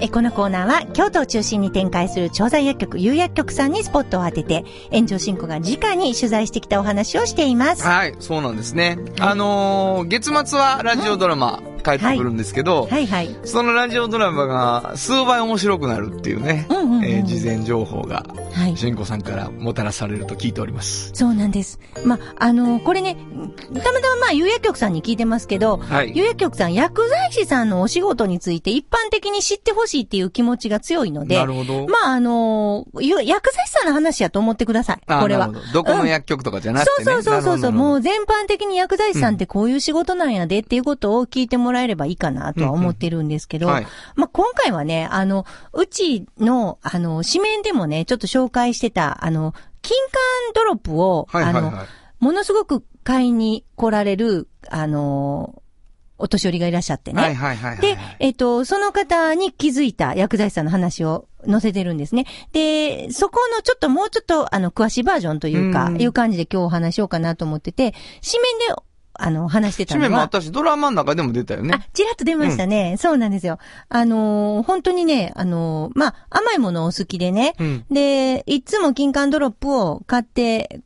[0.00, 7.82] え、このコーナーは京都を中心に展開する調剤薬局有薬局さんにスポットを当てて、炎上進行が直に取材してきたお話をしています。
[7.82, 8.98] はい、そうなんですね。
[9.20, 13.36] あのー月末はラジオドラマ、帰ってくるんですけど、はいはい。
[13.44, 18.76] そのラジオドラマが数倍面白くなるっていうね、うんうんうんえー事前情報が、はい。
[18.76, 21.10] しんこさんからもたらされると聞いております。
[21.14, 21.78] そうなんです。
[22.04, 31.86] ま、あのこれね、たまたままあ、有薬局さんに聞いてますけど、はい有薬局さん、薬剤師さんのお仕事について一般的に知ってほしいっていう気持ちが強いので、なるほど。
[31.86, 35.00] まあ、あのゆ薬剤師さんの話やと思ってください。
[35.06, 35.48] あこれは。
[35.48, 37.04] どどこの薬局とかじゃなくてね。
[37.04, 37.56] そうそうそうそう。
[37.56, 50.20] なるほどもう全般的に薬剤師さんってこういう仕事なんやでっていうことを聞いてもらえればいいかなとは思ってるんですけど、はいまあ、今回はね、あの、うちの、あの、紙面でもね、ちょっと紹介してた、あの、金管
[50.54, 51.78] ドロップを、はいはいはいあの、
[52.20, 55.62] ものすごく買いに来られる、あの、
[56.20, 57.20] お年寄りがいらっしゃってね。
[57.20, 57.80] はいはいはいはい。
[57.80, 62.26] で、えっと、その方に気づいた薬剤師さんの話を載せてるんですね。
[62.52, 68.82] で、そこのちょっともうちょっと、あの、詳しいバージョンというか、うんいう感じで今日お話しようかなと思ってて、紙面で、
[69.14, 72.96] あの、話してたのは、紙面も私ドラマの中でも出たよねあ。、ちらっと出ましたね。
[72.98, 73.58] そうなんですよ。
[73.88, 77.54] あのー本当にね、あのーまあ、甘いものお好きでね。
[77.58, 77.84] うん。
[77.90, 80.80] で、いつも金柑ドロップを買って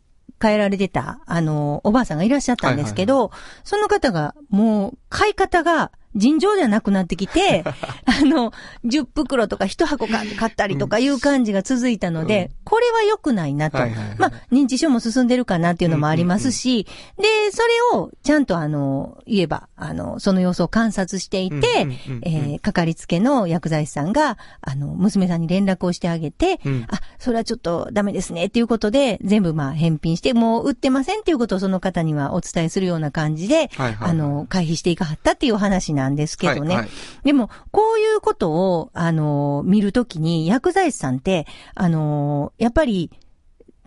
[0.45, 3.31] 帰られてた、あのーおばあさんがいらっしゃったんですけど、
[3.65, 7.65] その方が、もう、買い方が、尋常じゃなくなってきて、
[8.07, 8.53] あの、
[8.85, 13.79] 10袋とか1箱か買ったりとかいう感じが続いたので、これは良くないなと。
[13.79, 14.17] はいはいはい。
[14.19, 16.85] まあ、認知症も進んでるかなっていうのもありますし、
[17.19, 21.87] で、それをちゃんとあの、言えば、あの、その様子を観察していて、
[22.23, 26.85] えー、かかりつけの薬剤師さんが、あの、娘さんに連絡をしてあげて、うん。
[26.89, 34.11] あ、それはちょっとダメですねっていうことで、全部まあ返品して、もう売ってませんっていうことをその方にはお伝えするような感じで、はいはいはい。
[34.11, 36.75] あの、回避していかはったっていうお話なんですけどね。
[36.75, 36.91] はいはい
[37.25, 43.11] でも、こういうことを、あの、見るときに、薬剤師さんって、あの、やっぱり、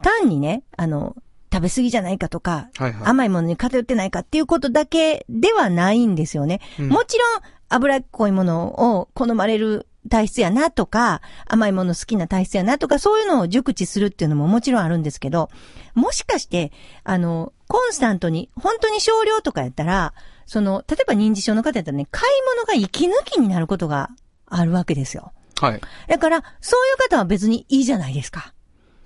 [0.01, 1.15] 単にね、あの、
[1.53, 6.61] 食べ過ぎじゃないかとか、はいはい甘いものに偏ってないかっていうことだけではないんですよね。
[6.79, 15.49] うんもちろん、脂っこいものを好まれる体質やなとか、甘いもの好きな体質やなとか、そういうのを熟知するっていうのももちろんあるんですけど、
[15.93, 16.71] もしかして、
[17.03, 20.13] あの、コンスタントに、本当に少量とかやったら、
[20.47, 24.09] その、例えば認知症の方やったらね、買い物が息抜きになることが
[24.47, 25.33] あるわけですよ。
[25.59, 25.81] はい。
[26.07, 28.53] だから、そういう方は別にいいじゃないですか。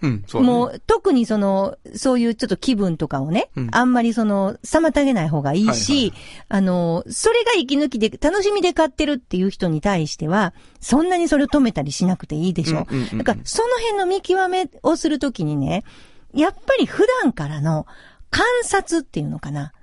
[0.03, 6.13] うん、そうだねもう、特にその、そういうちょっと気分とかをね、うんあんまりその、妨げない方がいいし、はいはい
[6.49, 12.87] あの、それが息抜きで、楽しみで買ってるっていう人に対しては、そんなにそれを止めたりしなくていいでしょ。
[12.89, 15.83] うんうんうんうんだから、その辺の見極めをするときにね、
[16.33, 17.85] やっぱり普段からの
[18.29, 19.73] 観察っていうのかな。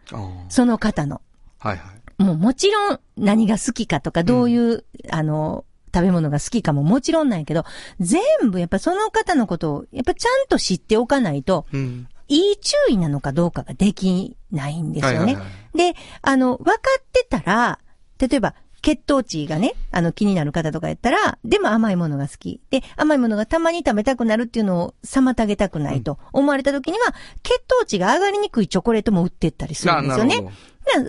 [0.49, 1.21] その方の。
[1.59, 1.83] はいは
[2.19, 2.23] い。
[2.23, 7.65] もうもちろん何が好きかとか、どういう、あの、食べ物が好きかももちろんなんやけど、
[8.01, 12.09] 全部やっぱその方のことを、やっぱちゃんと知っておかないと、うん。
[12.29, 15.19] いい注意なのかどうかができないんですよね。
[15.19, 17.79] はいはいはで、あの、分かってたら、
[18.19, 22.61] 例えば、血糖値がね、あの、気になる方とかやったら、でも甘いものが好き。
[22.71, 30.51] で、甘いものがたまに食べたくなるっていうのを妨げたくないと思われた時には、血糖値が上がりにくいチョコレートも売ってったりするんですよねあなるほ。
[30.51, 30.57] な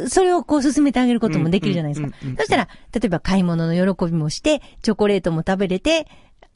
[0.10, 2.10] それをこう進めてあげることもできるじゃないですか。
[2.38, 6.08] そしたら、例えば買い物の喜びもして、チョコレートも食べれて、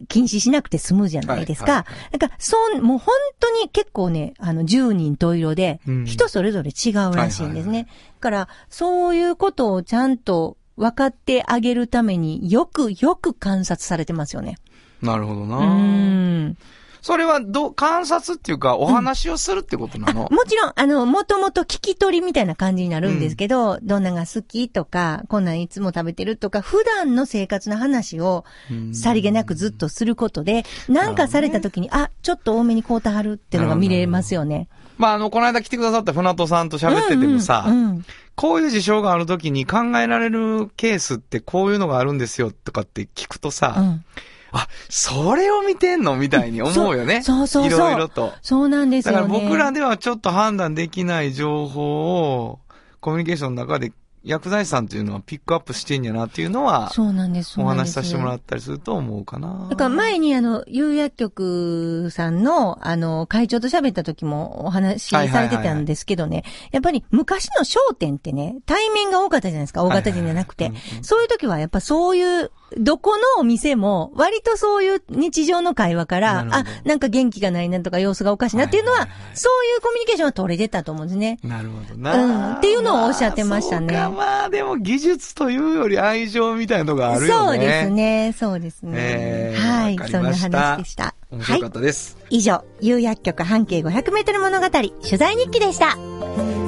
[0.08, 1.86] 禁止しなくて済むじゃないですか。
[2.12, 7.84] だから、そう、もう本当に結構ね、あの、十人十色でうん、人それぞれ違うらしいんですね。
[7.84, 14.58] だから、そういうことをちゃんと分かってあげるためによくよく観察されてますよね。
[15.02, 15.58] なるほどな。
[15.58, 16.58] うーん。
[17.04, 28.96] それはどう、観察っていうか、お話をするってことなの、もちろん、あの、もともと聞き取りみたいな感じになるんですけど、どんなが好きとか、こんなんいつも食べてるとか、普段の生活の話をうん。
[28.96, 34.70] さりげなくずっとすることで、なんかされた時に、あ、ちょっと多めにこうたはるっていうのが見れますよね。
[34.98, 44.06] まあ、あの、この間来てくださった船戸さんと喋っててもさ、うんうんこういう事象があるときに考えられるケースってこういうのがあるんですよとかって聞くとさ、うん
[44.54, 47.22] あ、それを見てんのみたいに思うよね。
[47.24, 48.34] そうそうそうそういろいろと。
[48.42, 49.28] そうなんですだよね。
[49.28, 52.60] から僕らではちょっと判断できない情報を、
[53.00, 53.92] コミュニケーションの中で
[54.24, 57.60] 薬剤師さんっていうのはピックアップしてんやなっていうのは、そうなんです。
[57.60, 59.68] お話しさせてもらっったりすると思うかな。
[59.70, 71.02] だから前にあの、有薬局さんの、あの、会長と喋った時もお話しされてたんですけどね、やっぱり昔の商店ってね、対面が多かったじゃないですか、大型人じゃなくてはいはいはいうんう。
[71.02, 81.40] んそういう時はやっぱそういう、どこのお店も、割とそういう日常の会話から、あなんか元気がないなとか様子がおかしいなっていうのははいはいはい、そういうコミュニケーションは取れてたと思うんですね。
[81.44, 82.24] なるほどな。
[82.24, 87.50] うんっていうのをおっしゃってましたねあそうか、まあでも技術というより愛情みたいなのがあるよね。
[87.50, 87.90] そうです。
[87.90, 88.94] ね、そうですね。
[88.96, 91.04] えーはい、そんな話でした。
[91.04, 91.72] はい面白かっ。
[91.72, 92.18] たです。
[92.30, 95.98] 以上、有薬局半径500メートル物語、取材日記でした。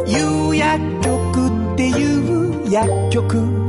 [0.08, 3.65] 有薬局っていう薬局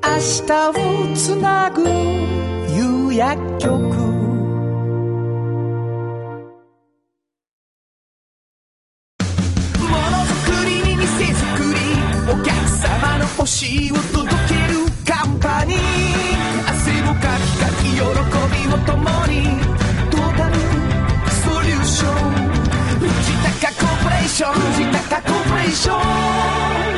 [0.00, 0.08] 明
[0.46, 0.72] 日を
[1.14, 3.72] つなぐ夕薬局。
[3.72, 3.84] も
[9.90, 11.80] のづくりに店づくり
[12.30, 15.78] お客様の欲しいを届けるカンパニー。
[16.70, 19.34] 汗をかきかき喜びを共に。
[20.10, 20.54] トータル
[21.30, 22.12] ソリューション。
[23.00, 23.08] 藤
[23.60, 24.52] 高コーポレーション。
[24.54, 25.92] 藤高コーポレーショ
[26.94, 26.97] ン。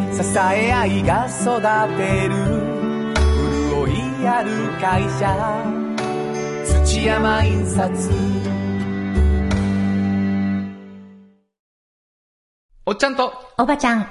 [0.13, 1.61] 支え合いが育
[1.97, 2.35] てる
[3.69, 3.89] 潤
[4.23, 5.25] いある会社
[6.85, 8.11] 土山印刷
[12.85, 14.05] おっちゃんと、おばちゃん。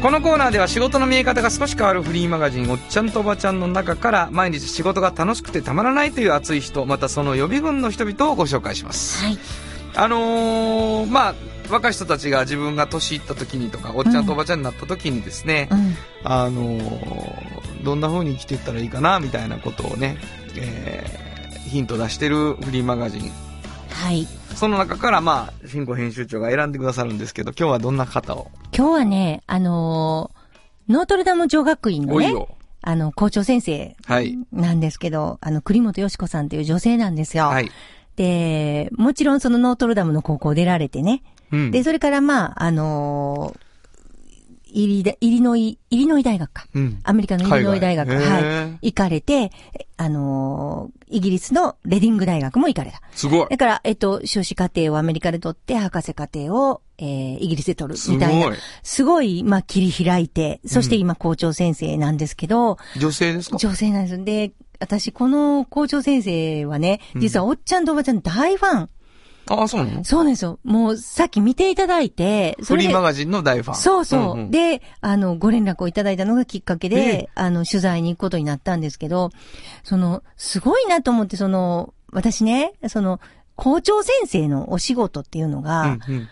[0.00, 9.24] このコーナーでは仕事の見え方が少し変わるフリーマガジン、おっちゃんとおばちゃんの中から、毎日仕事が楽しくてたまらないという熱い人、またその予備軍の人々をご紹介します。
[9.24, 9.38] はい。
[9.94, 11.34] あのー、まあ、
[11.72, 15.94] 若い人たちが自分が年いった時にとか、おっちゃんとおばちゃんになった時にですね、うん。
[16.24, 20.18] あのー、どんな風に生きていったらいいかな、みたいなことをね、
[20.56, 23.30] えー、ヒント出してるフリーマガジン。
[23.90, 24.26] はい。
[24.54, 28.50] その中から、まあ、新語編集長が選んでくださるんですけど、今日はどんな方を？
[28.76, 30.42] 今日はね、あのー
[30.88, 32.34] ノートルダム女学院のね。
[32.82, 34.36] あの、校長先生はい。
[34.50, 37.44] なんですけど、あの、栗本よし子さんという女性なんですよ。
[37.44, 37.70] はい。
[38.16, 41.22] で、もちろんそのノートルダムの高校出られてね。
[41.52, 41.70] うん。
[41.70, 43.60] で、それからまあ、あのー
[44.74, 46.64] イリダイリノイ、イリノイ大学か。
[46.74, 46.98] うん。
[47.04, 48.78] アメリカのイリノイ大学、はいー。
[48.80, 49.52] 行かれて、え
[49.98, 53.02] あのーイギリスのレディング大学も行かれた。
[53.12, 53.48] すごい。
[53.50, 58.56] だから、えっと、修士課程をアメリカで取って、博士課程を、えー、イギリスで取るすごいみたいな。。
[58.82, 63.58] すごい、まあ、切り開いて、そして今、校長先生なんですけど、女性ですか？
[63.58, 64.24] 女性なんです。
[64.24, 68.88] で、私、この校長先生はね、実はおっちゃんとおばちゃん大ファン。
[69.52, 70.04] ああ、そうなの？
[70.04, 70.58] そうなんですよ。
[70.64, 73.76] もう、さっき見ていただいて、フリーマガジンの大ファン。
[73.76, 74.36] そうそう。
[74.36, 79.30] んんで、あの、ご連絡をいただいたのがきっかけえで、あの、取材に行くことになったんですけど、
[79.82, 83.20] その、すごいなと思って、その、私ね、その、
[83.56, 86.28] 校長先生のお仕事っていうのが、うんうん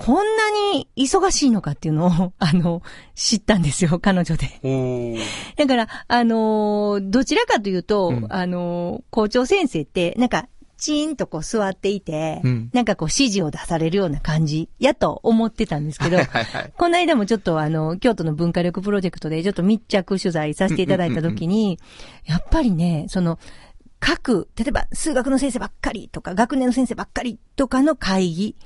[0.00, 2.82] こんなに忙しいのかっていうのを、 あの、
[3.16, 5.18] 知ったんですよ、彼女で。
[5.56, 10.46] だから、あのーどちらかというと、うんあのー校長先生って、なんか、
[10.78, 12.70] チーンとこう座っていて、うん。
[12.72, 16.72] なんかこう指示を出されるような感じやと思ってたんですけど、はいはいはい。
[16.76, 21.78] この間もちょっとあの、京都の文化力プロジェクトでちょっと密着取材させていただいたときに、
[22.24, 23.38] やっぱりね、その、
[24.00, 28.56] 各、例えば数学の先生ばっかりとか、学年の先生ばっかりとかの会議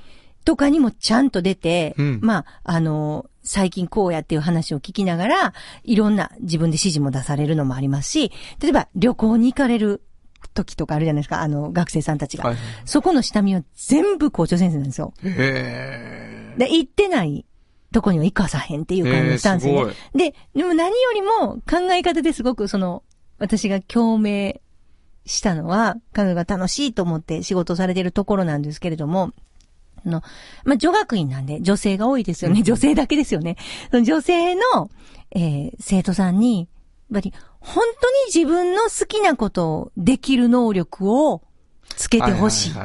[0.45, 2.19] とかにもちゃんと出て、うん。
[2.21, 10.01] まあ、あの、最近こうやっていう話を聞きながら、いろんな自分で指示も出されるのもありますし、例えば旅行に行かれる
[10.49, 12.43] 時とかあるじゃないですか、あの、学生さんたちが。
[12.45, 15.13] はいはいそこの下見は全部校長先生なんですよ。
[15.23, 17.45] へで、行ってない
[17.91, 23.03] とこには行かさへんっていう感じのスタンスで、ねえーすで、でも何よりも考え方ですごくその、
[23.39, 24.59] 私が共鳴
[25.25, 29.31] したのは、彼女が楽しいと思って仕事をされているところなんですけれども、
[30.05, 30.23] あの、
[30.65, 32.63] まあ、女学院なんで女性が多いですよね。
[32.63, 33.57] 女性だけですよね。
[33.91, 34.61] その女性の、
[35.31, 36.67] えー生徒さんに、
[37.13, 41.41] ぱり、本当に自分の好きなことをできる能力を
[41.95, 42.75] つけてほしいっ。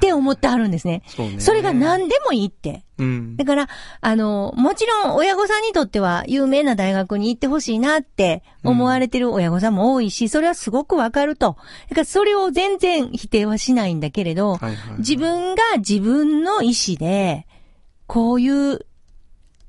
[0.00, 1.02] て思ってはるんですね。
[1.08, 1.40] そうね。
[1.40, 2.84] それが何でもいいって。
[2.98, 3.44] うんだ。
[3.44, 3.68] から、
[4.00, 11.56] あの、もちろん親御さんにとっては有名な大学に行ってほしいなって思われてる親御さんも多いし、それはすごくわかると。
[11.88, 14.58] だからそれを全然否定はしないんだけれど、
[14.98, 17.46] 自分が自分の意思で、
[18.06, 18.86] こういう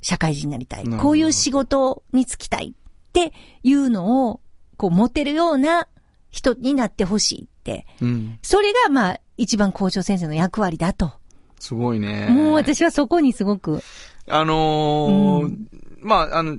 [0.02, 2.73] 社会人になりたいこういう仕事に就きたい
[3.10, 4.41] っていうのを、
[4.78, 5.88] こう持てるような
[6.30, 7.86] 人になってほしいって。
[8.02, 8.39] うん。
[8.41, 11.12] それが、まあ、一番校長先生の役割だと。
[11.60, 12.28] すごいね。
[12.30, 13.82] もう私はそこにすごく、
[14.28, 15.58] あのーう
[16.02, 16.58] まあ、あの、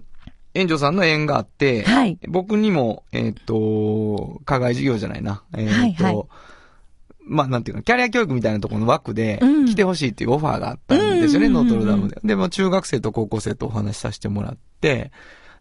[0.53, 5.45] 園長さんの縁があって、はい僕にも、えっ、と、課外授業じゃないな。
[5.57, 6.25] えっ、と、はいはい
[7.23, 12.19] まあ、なんていうの、キャリア教育みたいなところの枠でうん、来てほしいっていうオファーがあったんですよね、うんノートルダムで。
[12.25, 15.13] でも、中学生と高校生とお話しさせてもらって、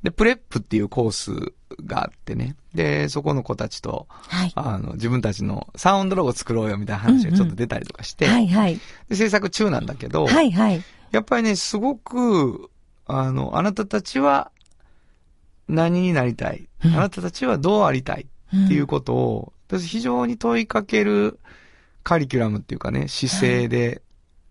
[0.03, 1.53] で、プレップっていうコース
[1.85, 2.55] があってね。
[2.73, 4.51] で、そこの子たちと、はい。
[4.55, 8.79] あの、自分たちのサウンドロゴ作ろうよみたいな話がちょっと出たりとかして、はいはい。
[9.09, 10.81] で制作中なんだけど、はいはい。
[11.11, 12.69] やっぱりね、すごく、
[13.07, 14.51] あの、あなたたちは
[15.67, 18.27] 何になりたい、うんあなたたちはどうありたい？
[18.55, 21.39] っていうことを、私非常に問いかける
[22.03, 24.01] カリキュラムっていうかね、姿勢で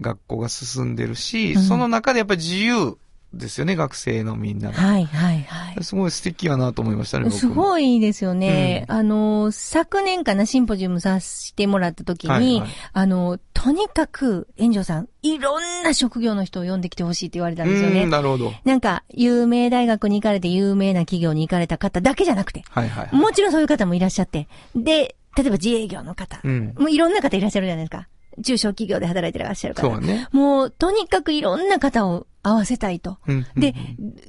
[0.01, 2.99] 学校が進んでるし、うんその中でやっぱり自由
[3.35, 4.75] ですよね、学生のみんなが。
[4.75, 5.85] はいはいはい。
[5.85, 7.31] すごい素敵やなと思いましたね。
[7.31, 7.89] すごい。
[7.97, 8.85] いですよね。
[8.89, 18.11] あの、昨年かな、シンポジウムさせてもらった時に、はいはいあの、とにかく、炎上さん、いろんな職業の人を呼んできてほしいって言われたんですよねうん、。
[18.11, 18.53] なるほど。
[18.65, 23.15] なんか、有名大学に行かれて有名な企業に行かれた方だけじゃなくて、はいはい。
[23.15, 26.75] もちろんそういう方もいらっしゃって、で、例えば自営業の方、うん。
[26.79, 28.09] もういろんな方いらっしゃるじゃないですか。
[28.43, 29.83] 中小企業で働いてらっしゃる方。
[29.83, 30.29] そうね。
[30.33, 33.19] もう、とにかくいろんな方を合わせたいと。
[33.27, 33.47] うん。
[33.57, 33.75] で、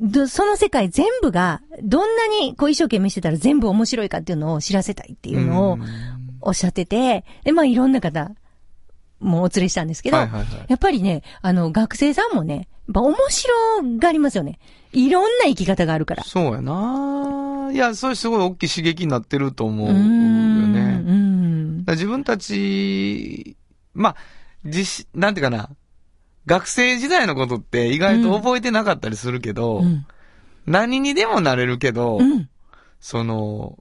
[0.02, 5.84] どその世界全部が、どんなにこう一生懸命してたら全部面白いかっていうのを知らせたいっていうのをん
[6.42, 8.32] おっしゃってて、で、まあいろんな方、
[9.20, 10.50] もうお連れしたんですけど、はいはいはい。
[10.68, 13.54] やっぱりね、あの、学生さんもね、やっぱ面白
[14.00, 14.60] がりますよね。
[14.94, 16.24] いろんな生き方があるから。
[16.24, 17.70] そうやな。
[17.72, 20.74] いや、それすごい大きい刺激になってると思ううよん
[21.86, 21.94] ね。
[21.94, 23.56] 自分たち、
[24.00, 24.16] まあ、
[24.66, 25.70] 実、なんていうかな。
[26.46, 30.06] 学生時代のことって意外と覚えてなかったりするけど、うん。
[30.66, 32.50] 何にでもなれるけど、うん。
[33.00, 33.78] その、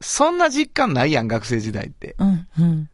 [0.00, 2.16] そんな実感ないやん、学生時代って。
[2.18, 2.48] うん。
[2.58, 2.90] うん。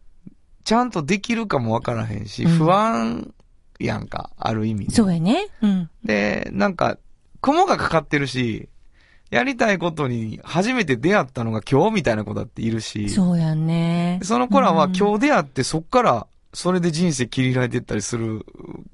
[0.65, 3.35] ちゃんとできるかもわからへんし、うん不安
[3.81, 4.95] やんか、ある意味で。
[4.95, 5.49] そうやね。
[5.63, 5.91] うん。
[6.05, 6.99] で、なんか、
[7.41, 8.69] 雲がかかってるし、
[9.31, 14.21] やりたいことに初めて出会ったのが今日みたいな子だっているし、そうやね。
[14.23, 18.45] その子らはうん今日出会ってそっから、それで人生切り開いていったりする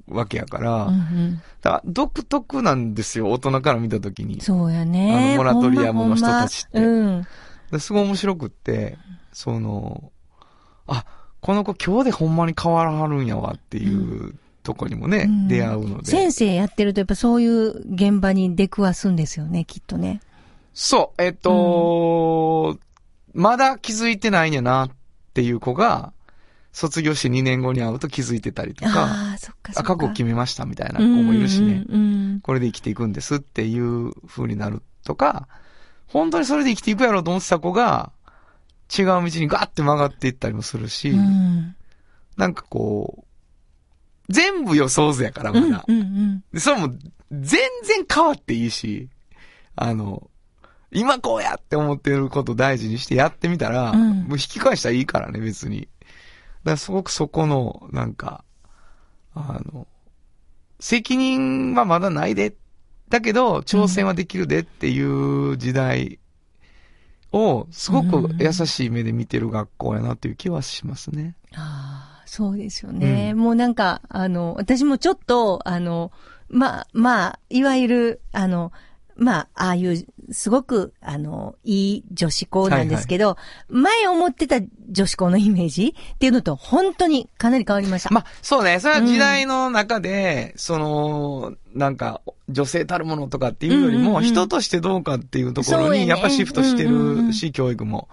[0.07, 1.41] わけやから、うんうん。
[1.61, 4.41] だから独特なんですよ、大人から見たときに。
[4.41, 5.35] そうやね。
[5.35, 7.27] あのモラトリアムの人たちってうん。
[7.71, 8.97] ですごい面白くって、
[9.33, 10.11] その、
[10.87, 11.05] あ、
[11.41, 16.11] この子今日でほんまに変わらはるんやわっていうとこにもね、うん出会うので。
[16.11, 20.21] 先生やってるとやっぱそういう現場に出くわすんですよね、きっとね。
[20.73, 22.77] そう、えっと、
[23.33, 24.89] まだ気づいてないんやなっ
[25.33, 26.13] ていう子が、
[26.77, 29.93] 卒業して2年後に会うと気づいてたりとか、ああ、そっかそあ、っか。
[29.95, 31.83] 覚悟決めましたみたいな子もいるしね。
[31.89, 35.47] うんうんうんこれで生きていくんですっていう風になるとか、
[36.05, 38.11] 本当にそれで生きていくやろうと思ってた子が、
[38.95, 41.11] 違う道にガーって曲がっていったりもするし、
[42.37, 43.25] なんかこ
[44.29, 45.83] う、全部予想図やから、まだ。
[45.87, 46.93] うんうんでそれも
[47.31, 49.09] 全然変わっていいし、
[49.75, 50.29] あの、
[50.91, 55.87] 今こうやって思ってること大事にしてやってみたら、うんもう引き返したらいいからね、別に。
[56.67, 58.43] だからすごくそこの、なんか、
[59.33, 59.87] あの、
[60.81, 62.55] 責任はまだないで。
[63.07, 66.19] だけど、挑戦はできるでっていう時代
[67.31, 71.35] を、すごく優しい目で見てる学校やなっていう気はしますね。
[71.55, 73.31] ああ、そうですよね。
[73.33, 76.11] うもうなんか、あの、私もちょっと、あの、
[76.49, 78.73] まあ、まあ、いわゆる、あの、
[79.17, 83.35] まあ、ああいう、すごく、あの、いい女子校なんですけど、
[83.67, 84.57] 前思ってた
[84.89, 88.13] 女子校のイメージっていうのと、本当にかなり変わりました？
[88.13, 88.79] まあ、そうね。
[88.79, 98.07] それは時代の中で、その、なんか、女性たるものとかっていうよりも、うんうんうん人としてどうかっていうところに、やっぱシフトしてうんうんうんるし、教育も。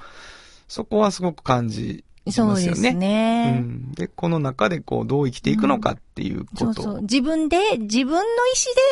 [0.69, 2.95] そこはすごく感じそうですね。
[2.95, 3.57] ね。
[3.63, 3.93] うん。
[3.93, 6.65] で、この中でこう、どう生きていくのかっていうこと。
[6.65, 7.03] そうそう。
[7.03, 8.23] 自分で、自分の意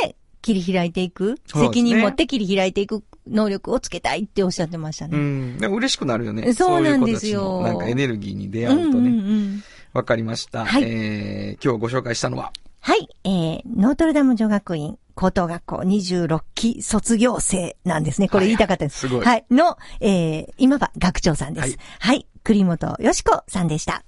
[0.03, 1.25] 思で切り開いていく。
[1.27, 5.17] そうですね責任持って切り開いていく能力をつけたいっておっしゃってましたうね。
[5.17, 5.59] ん。
[5.59, 6.53] でも嬉しくなるよね。
[6.53, 9.11] そうなんですよそういうなんかエネルギーに出うんうんう会うとね。
[9.11, 9.63] ん。
[9.95, 10.65] わかりました。
[10.65, 18.29] はいえー、今日ご紹介したのは、はい、えー、ノートルダム女学院高等学校26期卒業生なんですね。
[18.29, 19.01] これ言いたかったです。
[19.01, 19.45] すごいはい。
[19.51, 21.77] の、えー、今は学長さんです。
[21.77, 22.27] ははいい。
[22.43, 24.03] 栗本よしこさんでした。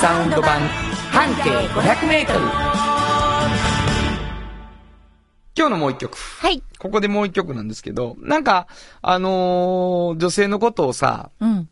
[0.00, 0.60] サウンド版
[1.10, 2.40] 半径500メートル。
[5.56, 6.16] 今日のもう一曲。
[6.16, 6.62] はい。
[6.78, 8.66] ここでもう一曲なんですけど、なんか、
[9.02, 11.68] あのー女性のことをさ、うん。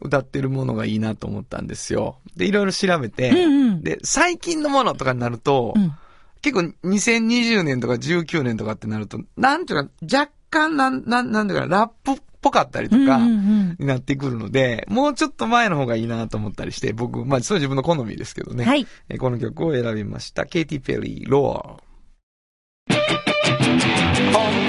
[0.00, 2.16] 歌ってるものがいいなと思ったんですよ。
[2.36, 5.92] で、いろいろ調べて、うんうんで、最近のものとかになると、うん。
[6.40, 18.64] 結構2020年とか19年とかってなると、なんていうか、若干なん、なん、なんていうか、ラップっぽかったりとか、になってくるので、もうちょっと前の方がいいなと思ったりして、僕、まあ、それは自分の好みですけどね。
[18.64, 18.86] はい。
[19.08, 20.44] えーこの曲を選びました。
[20.46, 21.91] ケイティ・ペリー、ロアー。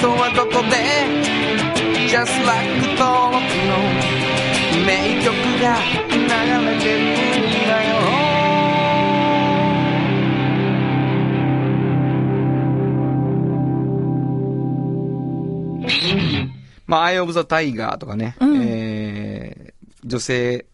[0.04, 0.76] 本当はここで
[2.10, 2.68] ？Just like
[3.00, 3.40] 登録
[3.70, 3.80] の
[4.86, 4.92] 名
[5.24, 5.32] 曲
[5.62, 5.80] が
[6.12, 6.18] 流
[6.68, 7.94] れてるんだよ。
[16.86, 18.62] まあ、アイ・オブ・ザ・タイガーとかね、うん。
[18.62, 19.74] えー
[20.06, 20.66] 女性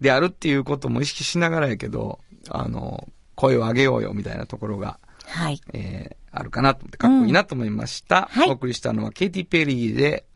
[0.00, 5.60] であるっていうことも意識しながらやけど、あの、声を上げようよみたいなところが、はい。
[5.74, 8.28] えーあるかなと思って、かっこいいなと思いました。
[8.30, 10.26] はいお送りしたのはケイティ・ペリーで、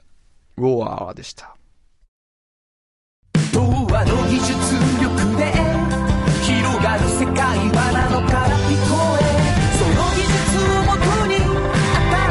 [0.57, 1.57] ロアーでした。
[3.53, 4.55] 童話の技術
[5.03, 5.53] 力で
[6.43, 9.23] 広がる世界はなのから聞こえ
[9.79, 11.35] その技術をもとに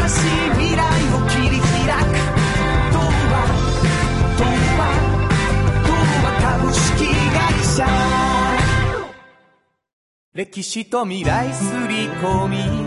[0.05, 0.79] 新しい未来
[1.13, 2.15] を切り開く
[2.93, 3.35] 童話
[4.37, 4.43] 童
[4.77, 4.81] 話
[5.83, 5.91] 童
[6.23, 7.83] 話株式会社
[10.33, 12.86] 歴史と未来すり込み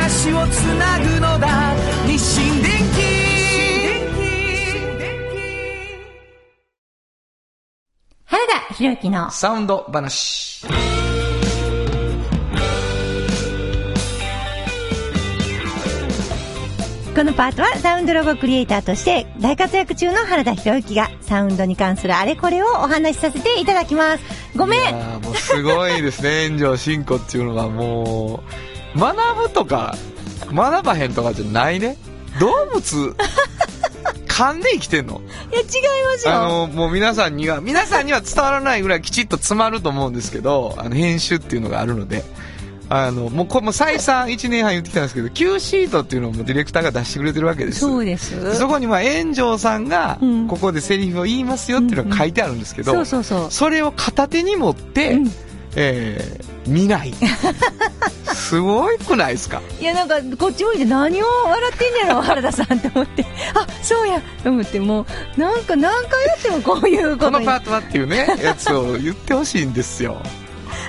[0.00, 1.74] らしをつなぐのだ。
[2.06, 3.00] 日清電気
[8.24, 10.66] 原田博之のサウンド話。
[17.14, 24.24] このパートはサウンドロゴクリエイターとして大活躍中の原田博之がサウンドに関するあれこれをお話しさせていただきます。
[24.56, 24.80] ごめん。
[24.80, 29.96] いやーもうすごいですね、炎上進行っていうのがもう、学ぶとか、
[30.52, 31.96] 学ばへんとかじゃないね。
[32.38, 33.16] 動物、
[34.28, 35.20] 噛んで生きてんの
[35.52, 35.66] いや、違い
[36.06, 36.34] ますよ。
[36.34, 42.24] あの、もう皆さんには、皆さんには伝わらないぐらいきちっと詰まると思うんですけど、あの、編集っていうのがあるので、
[42.92, 47.80] あの、もうこれも再三1年半言ってきたんですけど、Q シートっていうのをもうディレクターが出してくれてるわけです。
[47.80, 48.56] そうです。
[48.56, 53.50] そこには炎上さんがうん、ここでセリフを言いますよっていうのが書いてあるんですけど、そうそうそう。
[53.50, 55.32] それを片手に持って、うん
[55.76, 57.12] えー、見ない。
[58.34, 59.60] すごくないですか？
[59.80, 63.24] いや、なんか、こっち向いて何を笑ってんねやろ、原田さんと思って。
[63.54, 65.06] あ、そうや、と思って、も
[65.36, 67.18] う、なんか何回やってもこういうこに。
[67.18, 70.16] ことのパートはっていうね、やつを言ってほしいんですよ。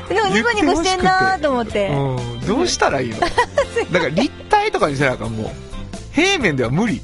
[0.10, 1.90] なんかニコニコしてんなと思って。
[1.90, 3.20] うん、どうしたらいいの？
[3.22, 5.50] だから立体とかにせなあかんもう。
[6.14, 7.02] 平面では無理。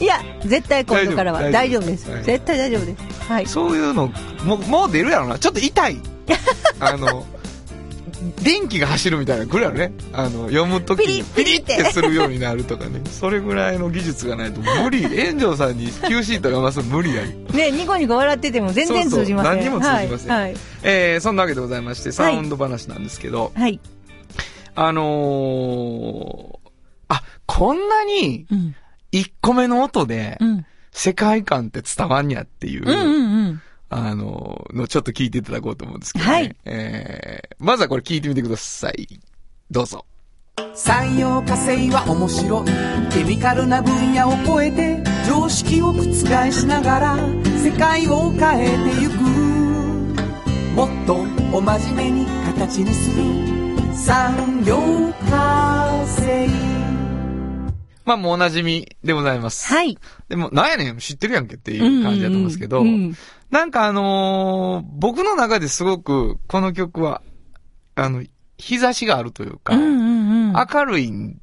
[0.00, 2.24] いや、絶対今度からは大大丈夫ですはい。
[2.24, 3.30] 絶対大丈夫です。
[3.30, 3.46] はい。
[3.46, 4.10] そういうの、
[4.44, 5.38] もう、もう出るやろな。
[5.38, 6.00] ちょっと痛い。
[6.80, 7.26] あの、
[8.42, 9.92] 電気が走るみたいなの来るやろね。
[10.12, 13.00] あの、読むときにピピリってするようになるとかね。
[13.10, 15.02] それぐらいの技術がないと無理。
[15.02, 17.34] 炎上さんに Q シート読ますの無理やり。
[17.56, 19.52] ね、ニコニコ笑ってても全然通じません。
[19.56, 20.42] 何にも通じませんはい。
[20.42, 20.56] はい。
[20.82, 23.80] えー、そんなわけでございまして、サウンド話なんですけど、はい。
[24.74, 26.70] あのー、
[27.08, 28.74] あ、こんなにうん。
[29.12, 30.66] 1個目の音でうん。
[30.94, 33.62] 世界観って伝わんやっていう、うんうんうん。
[33.96, 36.30] あのーのちょっと聞いていただこうと思うんですけどね。
[36.32, 39.06] はいえー、まずはこれ聞いてみてください。
[39.70, 40.04] どうぞ。
[40.74, 42.66] 産業化成は面白い
[43.12, 46.02] ケミカルな分野を超えて常識を覆
[46.50, 47.16] しながら
[47.58, 49.14] 世界を変えてゆく
[50.74, 51.14] もっと
[51.56, 52.26] お真面目に
[52.56, 54.76] 形にする産業
[55.30, 56.48] 化成
[58.04, 59.66] まあもうお馴染みでございます。
[59.72, 59.96] はい。
[60.28, 63.16] でも、なんやねん、知ってるやんけっていう感じだと思うんですけど、うんうんうん
[63.54, 67.22] なんかあのー僕の中ですごく、この曲は、
[67.94, 68.24] あの、
[68.58, 70.54] 日差しがあるというか、うんうんうん。
[70.54, 71.36] 明るいん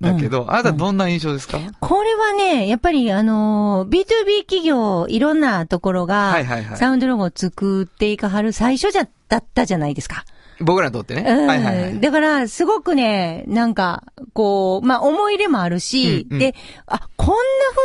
[0.00, 10.24] だけど、あなたどんな印象ですか、これはね、やっぱりあのー、B2B 企業、いろんなところが、はいはいはいサウンドロゴを作っていかはる最初じゃ、だったじゃないですか。
[10.60, 11.24] 僕らにとってね。
[11.28, 11.46] うん。
[11.48, 12.00] はいはいはい。
[12.00, 14.04] だから、すごくね、なんか、
[14.34, 16.54] こう、まあ、思い入れもあるし、うんうんで、
[16.86, 17.34] あ、こんな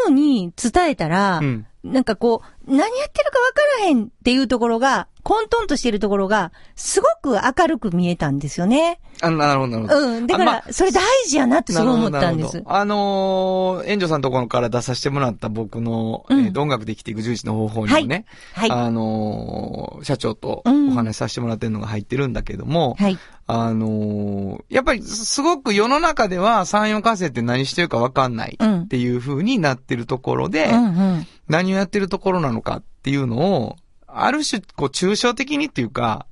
[0.06, 1.66] 風に伝えたら、うん。
[1.84, 9.00] なんかこう、何やってるかわからへんっていうところが、混沌としてるところが、すごく明るく見えたんですよね。
[9.22, 10.08] あなるほど、なるほど。
[10.08, 10.28] うん。
[10.28, 12.70] だから、それ大事やなってすごい思ったんですなるほどなるほ。
[12.70, 18.72] どあのー、園長さんのところから出させてもらった僕の、うんえーと音楽で生きていく重視の方法にもね、はい。
[18.72, 23.18] あのー社長とうんお話しさせてもらってるのが入ってるんだけども、はい。
[23.48, 31.28] あのーやっぱりすすごく世の中では産業化成って何してるかわかんないうんっていう風になってるところで、うんうん。
[31.48, 33.76] 何をやってるところなのかっていうのを、
[34.14, 36.26] ある種、こう、抽象的にっていうか、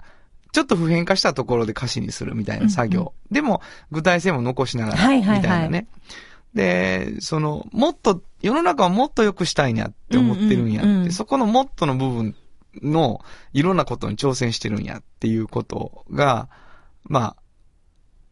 [0.52, 3.14] ちょっと普遍化したところで歌詞にするみたいな作業。
[3.32, 3.62] でも、
[3.92, 5.88] 具体性も残しながら、はいはいはいみたいなね。
[6.54, 12.36] で、その、もっと、世の中をもっと良くしたいんやって思ってるんやって、うんうんうんそこのもっとの部分
[12.82, 13.24] の、
[13.54, 16.50] いろんなことに挑戦してるんやっていうことが、
[17.04, 17.36] まあ、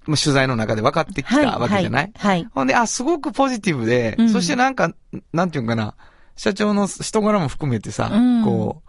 [0.06, 2.42] まあ取材の中で分かってきたわけじゃない、はい。
[2.42, 2.48] はい。
[2.54, 4.94] ほんで、あ、すごくポジティブで、うんそしてなんか、
[5.34, 5.96] なんていうのかな、
[6.36, 8.87] 社長の人柄も含めてさ、うんこう、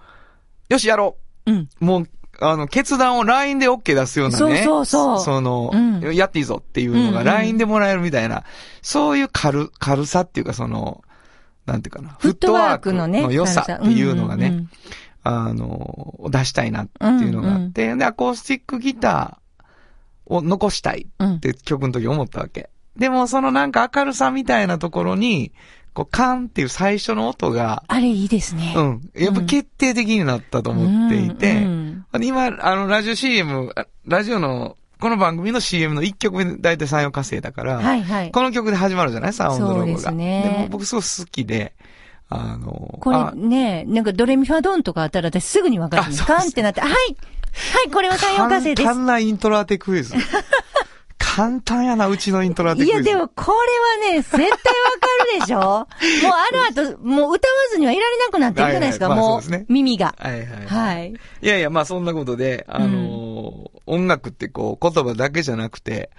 [0.68, 1.16] よし、やろ
[1.46, 1.68] うん。
[1.80, 2.08] うもう、
[2.40, 4.62] あの、決断を LINE で OK 出すようなね。
[4.62, 8.44] そうそうそうその、うんやっていいぞっていうのがうんうん LINE でもらえるみたいな、
[8.82, 11.02] そういう軽、軽さっていうかその、
[11.66, 12.16] なんていうかな。
[12.20, 13.22] フットワークのね。
[13.22, 14.70] の良さっていうのがね、うんうんうん
[15.24, 22.70] あの、出したいなっていうのがあって、で、アコースティックギターを残したいうんって曲の時思ったわけ。
[22.96, 25.52] でも、そのなんか明るさみたいなところに、
[25.98, 28.72] こう、カンっていう最初の音が、あれいいですね。
[28.76, 29.10] うん。
[29.16, 38.30] やっぱ決定的になったと思っていて、うんうん今、あの、ラジオ CM、あラジオの、この番組の CM の1曲目で大体3、4火星だから、はいはい。
[38.30, 39.32] この曲で始まるじゃない？
[39.32, 39.84] サウンドロゴが。
[39.86, 41.74] そうですねでも僕すごい好きで、
[42.28, 46.24] あの、こあれね、なんかドレミファドンとかあったら私すぐにわかるんです。
[46.24, 46.96] カンってなって、はいは
[47.86, 48.94] い、これは太陽火星です簡。
[48.94, 50.14] 単なイントロ当てクイズ。
[51.38, 53.02] 簡単やな、うちのイントロ当てクイズ。
[53.02, 53.52] いや、でも、こ
[54.02, 54.58] れはね、絶対わか
[55.34, 55.58] るでしょ？
[55.62, 55.86] もう
[56.32, 60.16] あの後、もう歌わずにはいられなくなってるじゃないですか、もはいはいまあそうですねう、耳が。
[60.18, 60.66] はいはい。
[60.66, 61.14] はい。
[61.42, 66.10] いやいや、まあそんなことで、あのー音楽ってこう、言葉だけじゃなくて、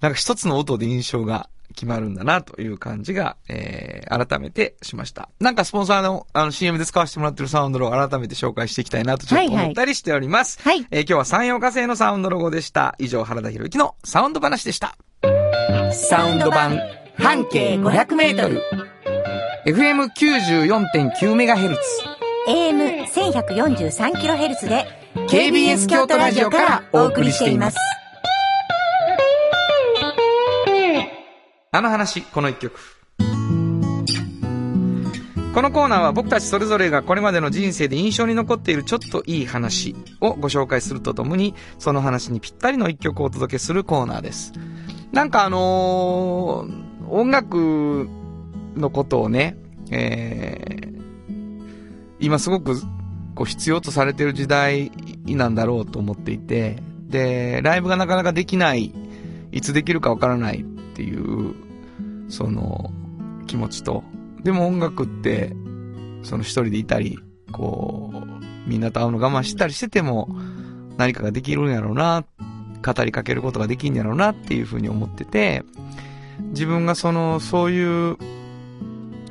[0.00, 5.28] なんか一つの音で印象が決まるんだなという感じが、えー、改めてしました。
[5.40, 10.60] なんかスポンサーの、あの CM で使わせてもらってるサウンドロゴを改めて紹介していきたいなとちょっと思ったりしております。
[10.62, 12.94] はいはいえー今日は山陽火星のサウンドロゴでした。
[12.98, 14.96] 以上、原田博之のサウンド話でした。
[15.92, 16.78] サウンド版
[17.18, 18.62] 半径500メートル
[19.66, 21.76] FM94.9MHz。
[22.48, 24.86] AM1143kHz で、
[25.28, 27.76] KBS 京都ラジオからお送りしています。
[31.74, 32.78] あの話、この一曲。
[35.54, 44.52] このコーナーは僕たちそれぞれがこれまでの人生で印象に残っているちょっといい話をご紹介するとともに、その話にぴったりの一曲をお届けするコーナーです。
[45.12, 48.06] なんかあのー音楽
[48.76, 49.56] のことをね、
[49.90, 50.92] えー
[52.20, 52.78] 今すごく
[53.34, 54.92] こう必要とされている時代
[55.24, 58.92] なんだろうと思っていて、で、ライブがなかなかできない、
[59.52, 60.66] いつできるかわからない
[61.02, 61.54] っていう、
[62.28, 62.92] その
[63.48, 64.04] 気持ちと、
[64.44, 65.54] でも音楽って、
[66.22, 67.18] その一人でいたり、
[67.50, 70.28] こう、みんなと会うの我慢したりしてても、
[70.96, 72.24] 何かができるんやろうな、
[72.84, 75.64] 語りかけることができんやろうなっていうふうに思ってて、
[76.50, 78.16] 自分がその、そういう、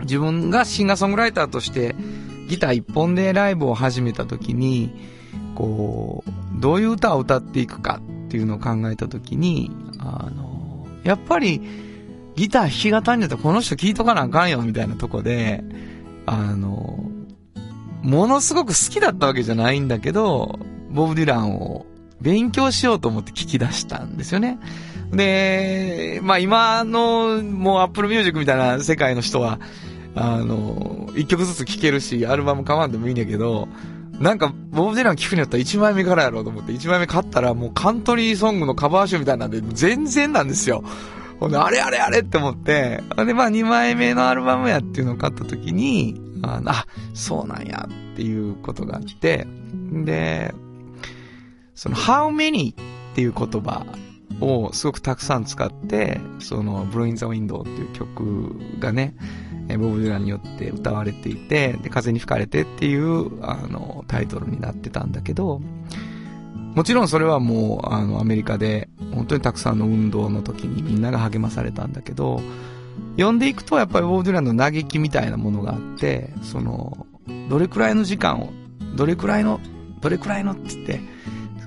[0.02, 1.96] 自分がシンガーソングライターとして、
[2.50, 4.92] ギター一本でライブを始めた時に、
[5.56, 10.51] こう、どういう歌を歌っていくかっていうのを考えた時に、あの、
[11.04, 11.62] やっぱり、
[12.36, 15.64] ギター弾き語りになったらこの人聴いとかなあかんよみたいなとこで、
[16.26, 17.12] あの、
[18.04, 21.86] ものすごく好きだったわけじゃないんだけど、ボブ・ディランを
[22.22, 24.60] 勉強しようと思って聞き出したんですよね。
[25.12, 29.60] で、まあ今のもうアップルミュージックみたいな世界の人は、
[30.16, 33.68] あの、一曲ずつ聴けるし、アルバム買わんでもいいんだけど、
[34.22, 40.84] なんか、ボブ・ディラン聞くによったら1枚目からやろうと思って、1枚目買ったらもうカントリーソングのカバー集みたいなんで、全然なんですよ。
[41.40, 49.48] ほんで、あれあれあれって思って、で、まあ2枚目のアルバムやっていうのを買った時に、ああ、そうなんやっていうことがあって、
[49.92, 50.54] で、
[51.74, 52.76] その、how many っ
[53.16, 53.86] ていう言葉
[54.40, 59.16] をすごくたくさん使って、その、Blue in the Window っていう曲がね、
[59.68, 65.62] えーボブ・ディランによって歌われていて、で、風に吹かれてっていう、あの、タイトルになってたんだけど、
[66.76, 72.42] もちろんそれはもう、あの、アメリカで、本当にたくさんの運動の時にみんなが励まされたんだけど、
[73.18, 77.06] 読んでいくとやっぱりボブ・ディランの嘆きみたいなものがあって、その、
[77.50, 78.52] どれくらいの時間を、
[78.96, 79.60] どれくらいの、
[80.00, 81.02] どれくらいのって言って、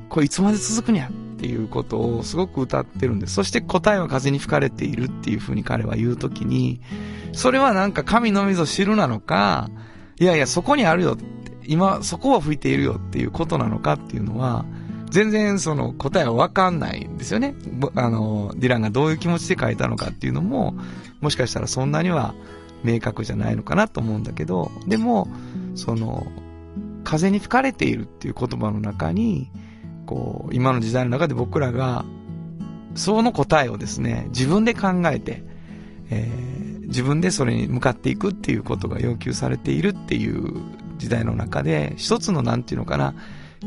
[0.08, 1.10] これいつまで続くにゃっ
[1.44, 3.34] ていうことをすごく歌ってるんです。
[3.34, 6.80] そして答えは風に吹かれているっていうふうに彼は言うときに、
[7.34, 9.68] それはなんか神のみぞ知るなのか、
[10.18, 11.24] いやいやそこにあるよって、
[11.66, 14.64] 今そこは吹いているよっていうことなのかっていうのは、
[15.10, 17.54] 全然その答えはわかんないんですよね。
[17.94, 20.74] あの、ディランがどういう気持ちで書いたのかっていうのも、
[21.20, 22.34] もしかしたらそんなには
[22.84, 25.28] 明確じゃないのかなと思うんだけど、でも、
[25.74, 26.26] その、
[27.04, 29.50] 風に吹かれているっていう言葉の中に、
[30.06, 32.04] こう、今の時代の中で僕らが、
[32.94, 35.42] その答えをですね、自分で考えて、
[36.10, 40.62] えー自分でそれに向かっていくっていうことが要求されているっていう
[40.98, 43.14] 時代の中で、一つのなんていうのかな、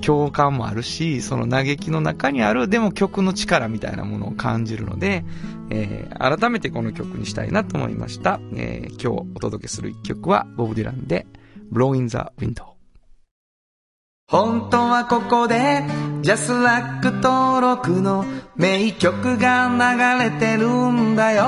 [0.01, 5.25] 共感もあるし、その嘆きの中にある、でも曲の力みたいなものを感じるので、
[5.69, 8.39] えー改めてこの曲にしたいなと思いました。
[8.55, 11.27] えー今日お届けする一曲は、ボブ・ディランで、
[11.71, 12.76] Blow in the Window。
[14.29, 15.85] 本当はここで
[16.21, 18.25] ジャスラック登録の
[18.57, 21.43] 名曲が流れてるんだよ。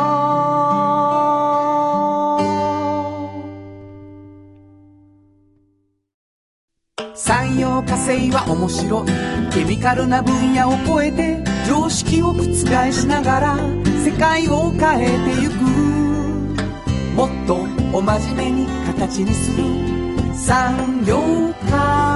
[7.16, 9.08] 産業化成は面白い。
[9.52, 12.44] ケミカルな分野を超えて常識を覆
[12.94, 13.58] しながら
[14.06, 15.06] 世界を変え
[15.36, 15.56] てゆく。
[17.14, 17.56] もっと
[17.92, 19.66] お真面目に形にする。
[20.34, 21.20] 産業
[21.70, 22.09] 化。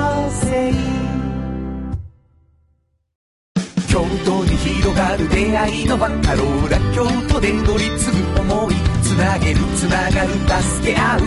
[3.88, 11.20] 京都に広がる出会いのバカローラ京都で乗り継ぐ思いつなげるつながる助け合う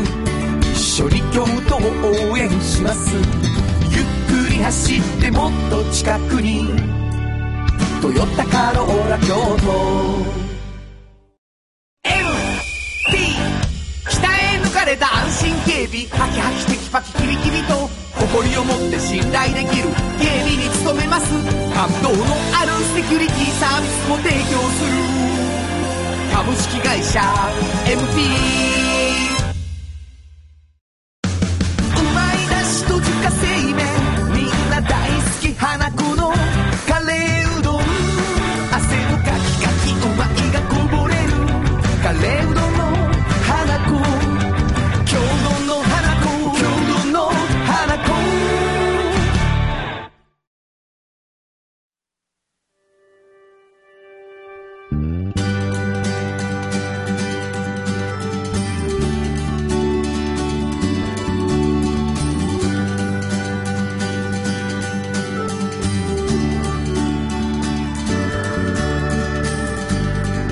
[0.72, 1.80] 一緒に京都を
[2.32, 3.14] 応援します。
[3.14, 4.05] ゆっ
[4.47, 6.66] くり走ってもっと近くに
[8.03, 10.26] 「トヨタカローラ京都」
[12.03, 13.36] MT
[14.09, 16.07] 北へ抜かれた安心警備。
[16.09, 17.95] ハキハキテキパキキビキビと。
[18.37, 19.89] 誇りを持って信頼できる
[20.20, 21.32] 警備に努めます。
[21.72, 24.93] 感動のあるセキュリティサービスも提供する。
[26.34, 27.20] 株式会社
[27.87, 28.95] MP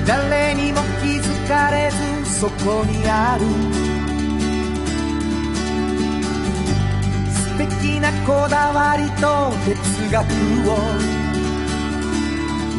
[0.05, 3.45] 誰にも気づかれずそこにある。
[7.31, 9.75] 素敵なこだわりと哲
[10.11, 10.23] 学
[10.69, 10.71] を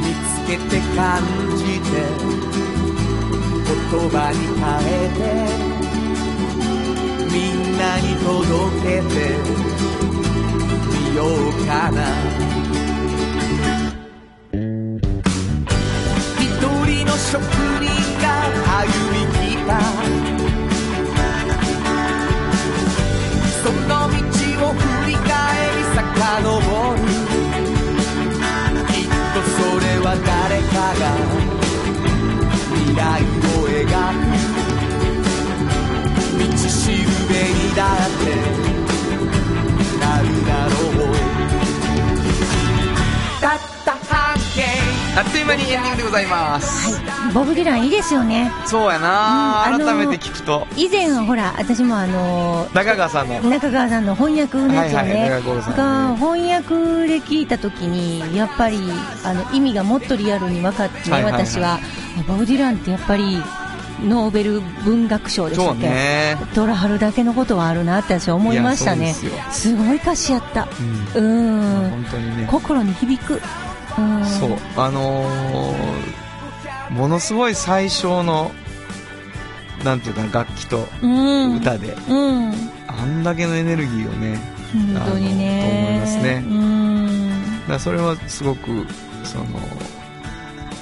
[0.02, 1.22] 見つけて感
[1.56, 1.86] じて
[3.66, 5.20] 言葉に変えて
[7.32, 8.30] みんなに届
[8.82, 9.14] けて
[11.10, 12.75] みようかな。
[17.18, 17.40] 職
[17.80, 17.88] 人
[18.20, 18.24] が
[18.78, 19.68] 歩み来た
[23.62, 24.14] その道
[24.66, 25.26] を振り返
[25.76, 26.04] り遡
[26.94, 26.98] る。
[28.88, 31.04] きっとそれは誰かが
[32.74, 33.35] 未来
[45.16, 46.94] あっという間にエンディングでございます。
[46.94, 47.32] はい。
[47.32, 48.52] ボブ・ディランいいですよね。
[48.66, 49.08] そうやな、
[49.68, 50.66] うんあのー改めて聞くと。
[50.76, 53.40] 以前はほら、私もあの中川さんの。
[53.40, 55.16] 中川さんの翻訳のやつをはいはい
[56.18, 58.78] 翻訳で聞いたときに、やっぱり
[59.24, 63.42] あの意味がもっとリアルに分かって、私は、あボブ・ディランってやっぱり
[64.02, 66.36] ノーベル文学賞でしたっけ、ね。
[66.54, 69.14] トラハルだけのことはあるなって私は思いましたね。
[69.50, 70.68] すごい歌詞やった。
[71.14, 71.90] うんうーん。
[71.90, 72.46] 本当にね。
[72.50, 73.40] 心に響く。
[73.98, 74.24] うん。
[74.24, 74.50] そう。
[74.76, 76.26] あのー
[76.90, 78.52] ものすごい最小の、
[79.84, 81.56] なんていうかな、楽器とうん。
[81.56, 82.52] 歌で、うん。
[82.86, 84.38] あんだけのエネルギーをね、
[84.72, 85.62] 本当にね。
[85.62, 87.68] と思いますねうん。
[87.68, 88.86] だそれはすごく、
[89.24, 89.44] その、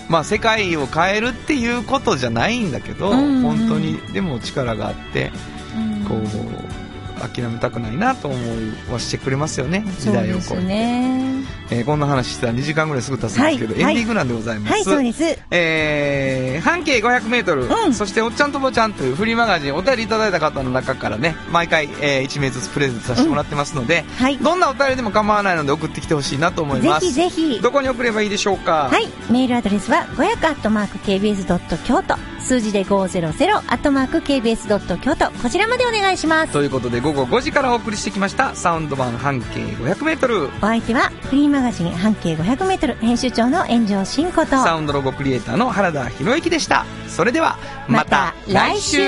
[0.08, 5.32] まあ世界を変えるっていうことじゃないんだけど、うんうん本当にでも力があって、
[5.76, 11.53] うんこう、諦めたくないなと思いはしてくれますよね、時代を超えて。
[11.70, 11.78] ね。
[11.78, 14.72] えーこんな話したら2時間ぐらいすぐ経つんですけど、はいエンディングなんでございます。
[14.72, 15.38] はい、そうです。
[15.50, 24.38] えー半径500メートル、うんそしておっちゃんとぼちゃんというフリーマガジンお便りいただいた方の中からね、毎回、え1名ずつプレゼントさせてもらってますので、はい。
[24.38, 27.12] どんなお便りでも構わないので送ってきてほしいなと思います。
[27.12, 27.60] ぜひぜひ。
[27.60, 28.88] どこに送ればいいでしょうか？
[28.90, 29.06] はい。
[29.30, 31.84] メールアドレスは、500-kbs.
[31.86, 32.33] 京都。
[32.44, 34.98] 数字で 500-kbs.
[35.00, 35.30] 京都。
[35.42, 36.52] こちらまでお願いします。
[36.52, 46.84] ということで午後5時からお送りしてきましたサウンド版半径500メートルお相手は、フリーマガジン半径500メートル編集長の炎上真子と、サウンドロゴクリエイターの原田博之でした。
[47.08, 48.98] それでは、また来週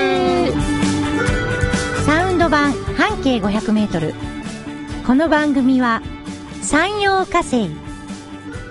[2.05, 4.15] サウンド版半径500メートル。
[5.05, 6.01] この番組は、
[6.61, 7.69] 山陽火星、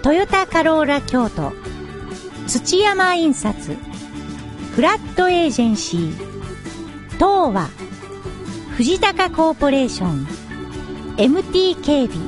[0.02, 1.52] トヨタカローラ京都、
[2.46, 3.76] 土山印刷、
[4.76, 6.12] フラットエージェンシー、
[7.14, 7.70] 東和、
[8.76, 10.26] 藤高コーポレーション、
[11.16, 12.22] MT 警備、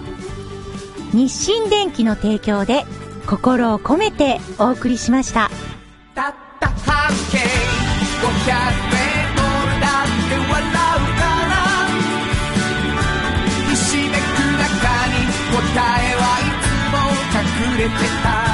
[1.13, 2.87] 日清電機の提供で
[3.27, 5.51] 心を込めてお送りしました。
[6.15, 11.53] たった半径500メートルだって笑うから。
[13.69, 14.65] ひしめく中
[15.09, 15.21] に
[15.53, 16.97] 答えはいつも
[17.69, 17.93] 隠れて
[18.23, 18.48] た。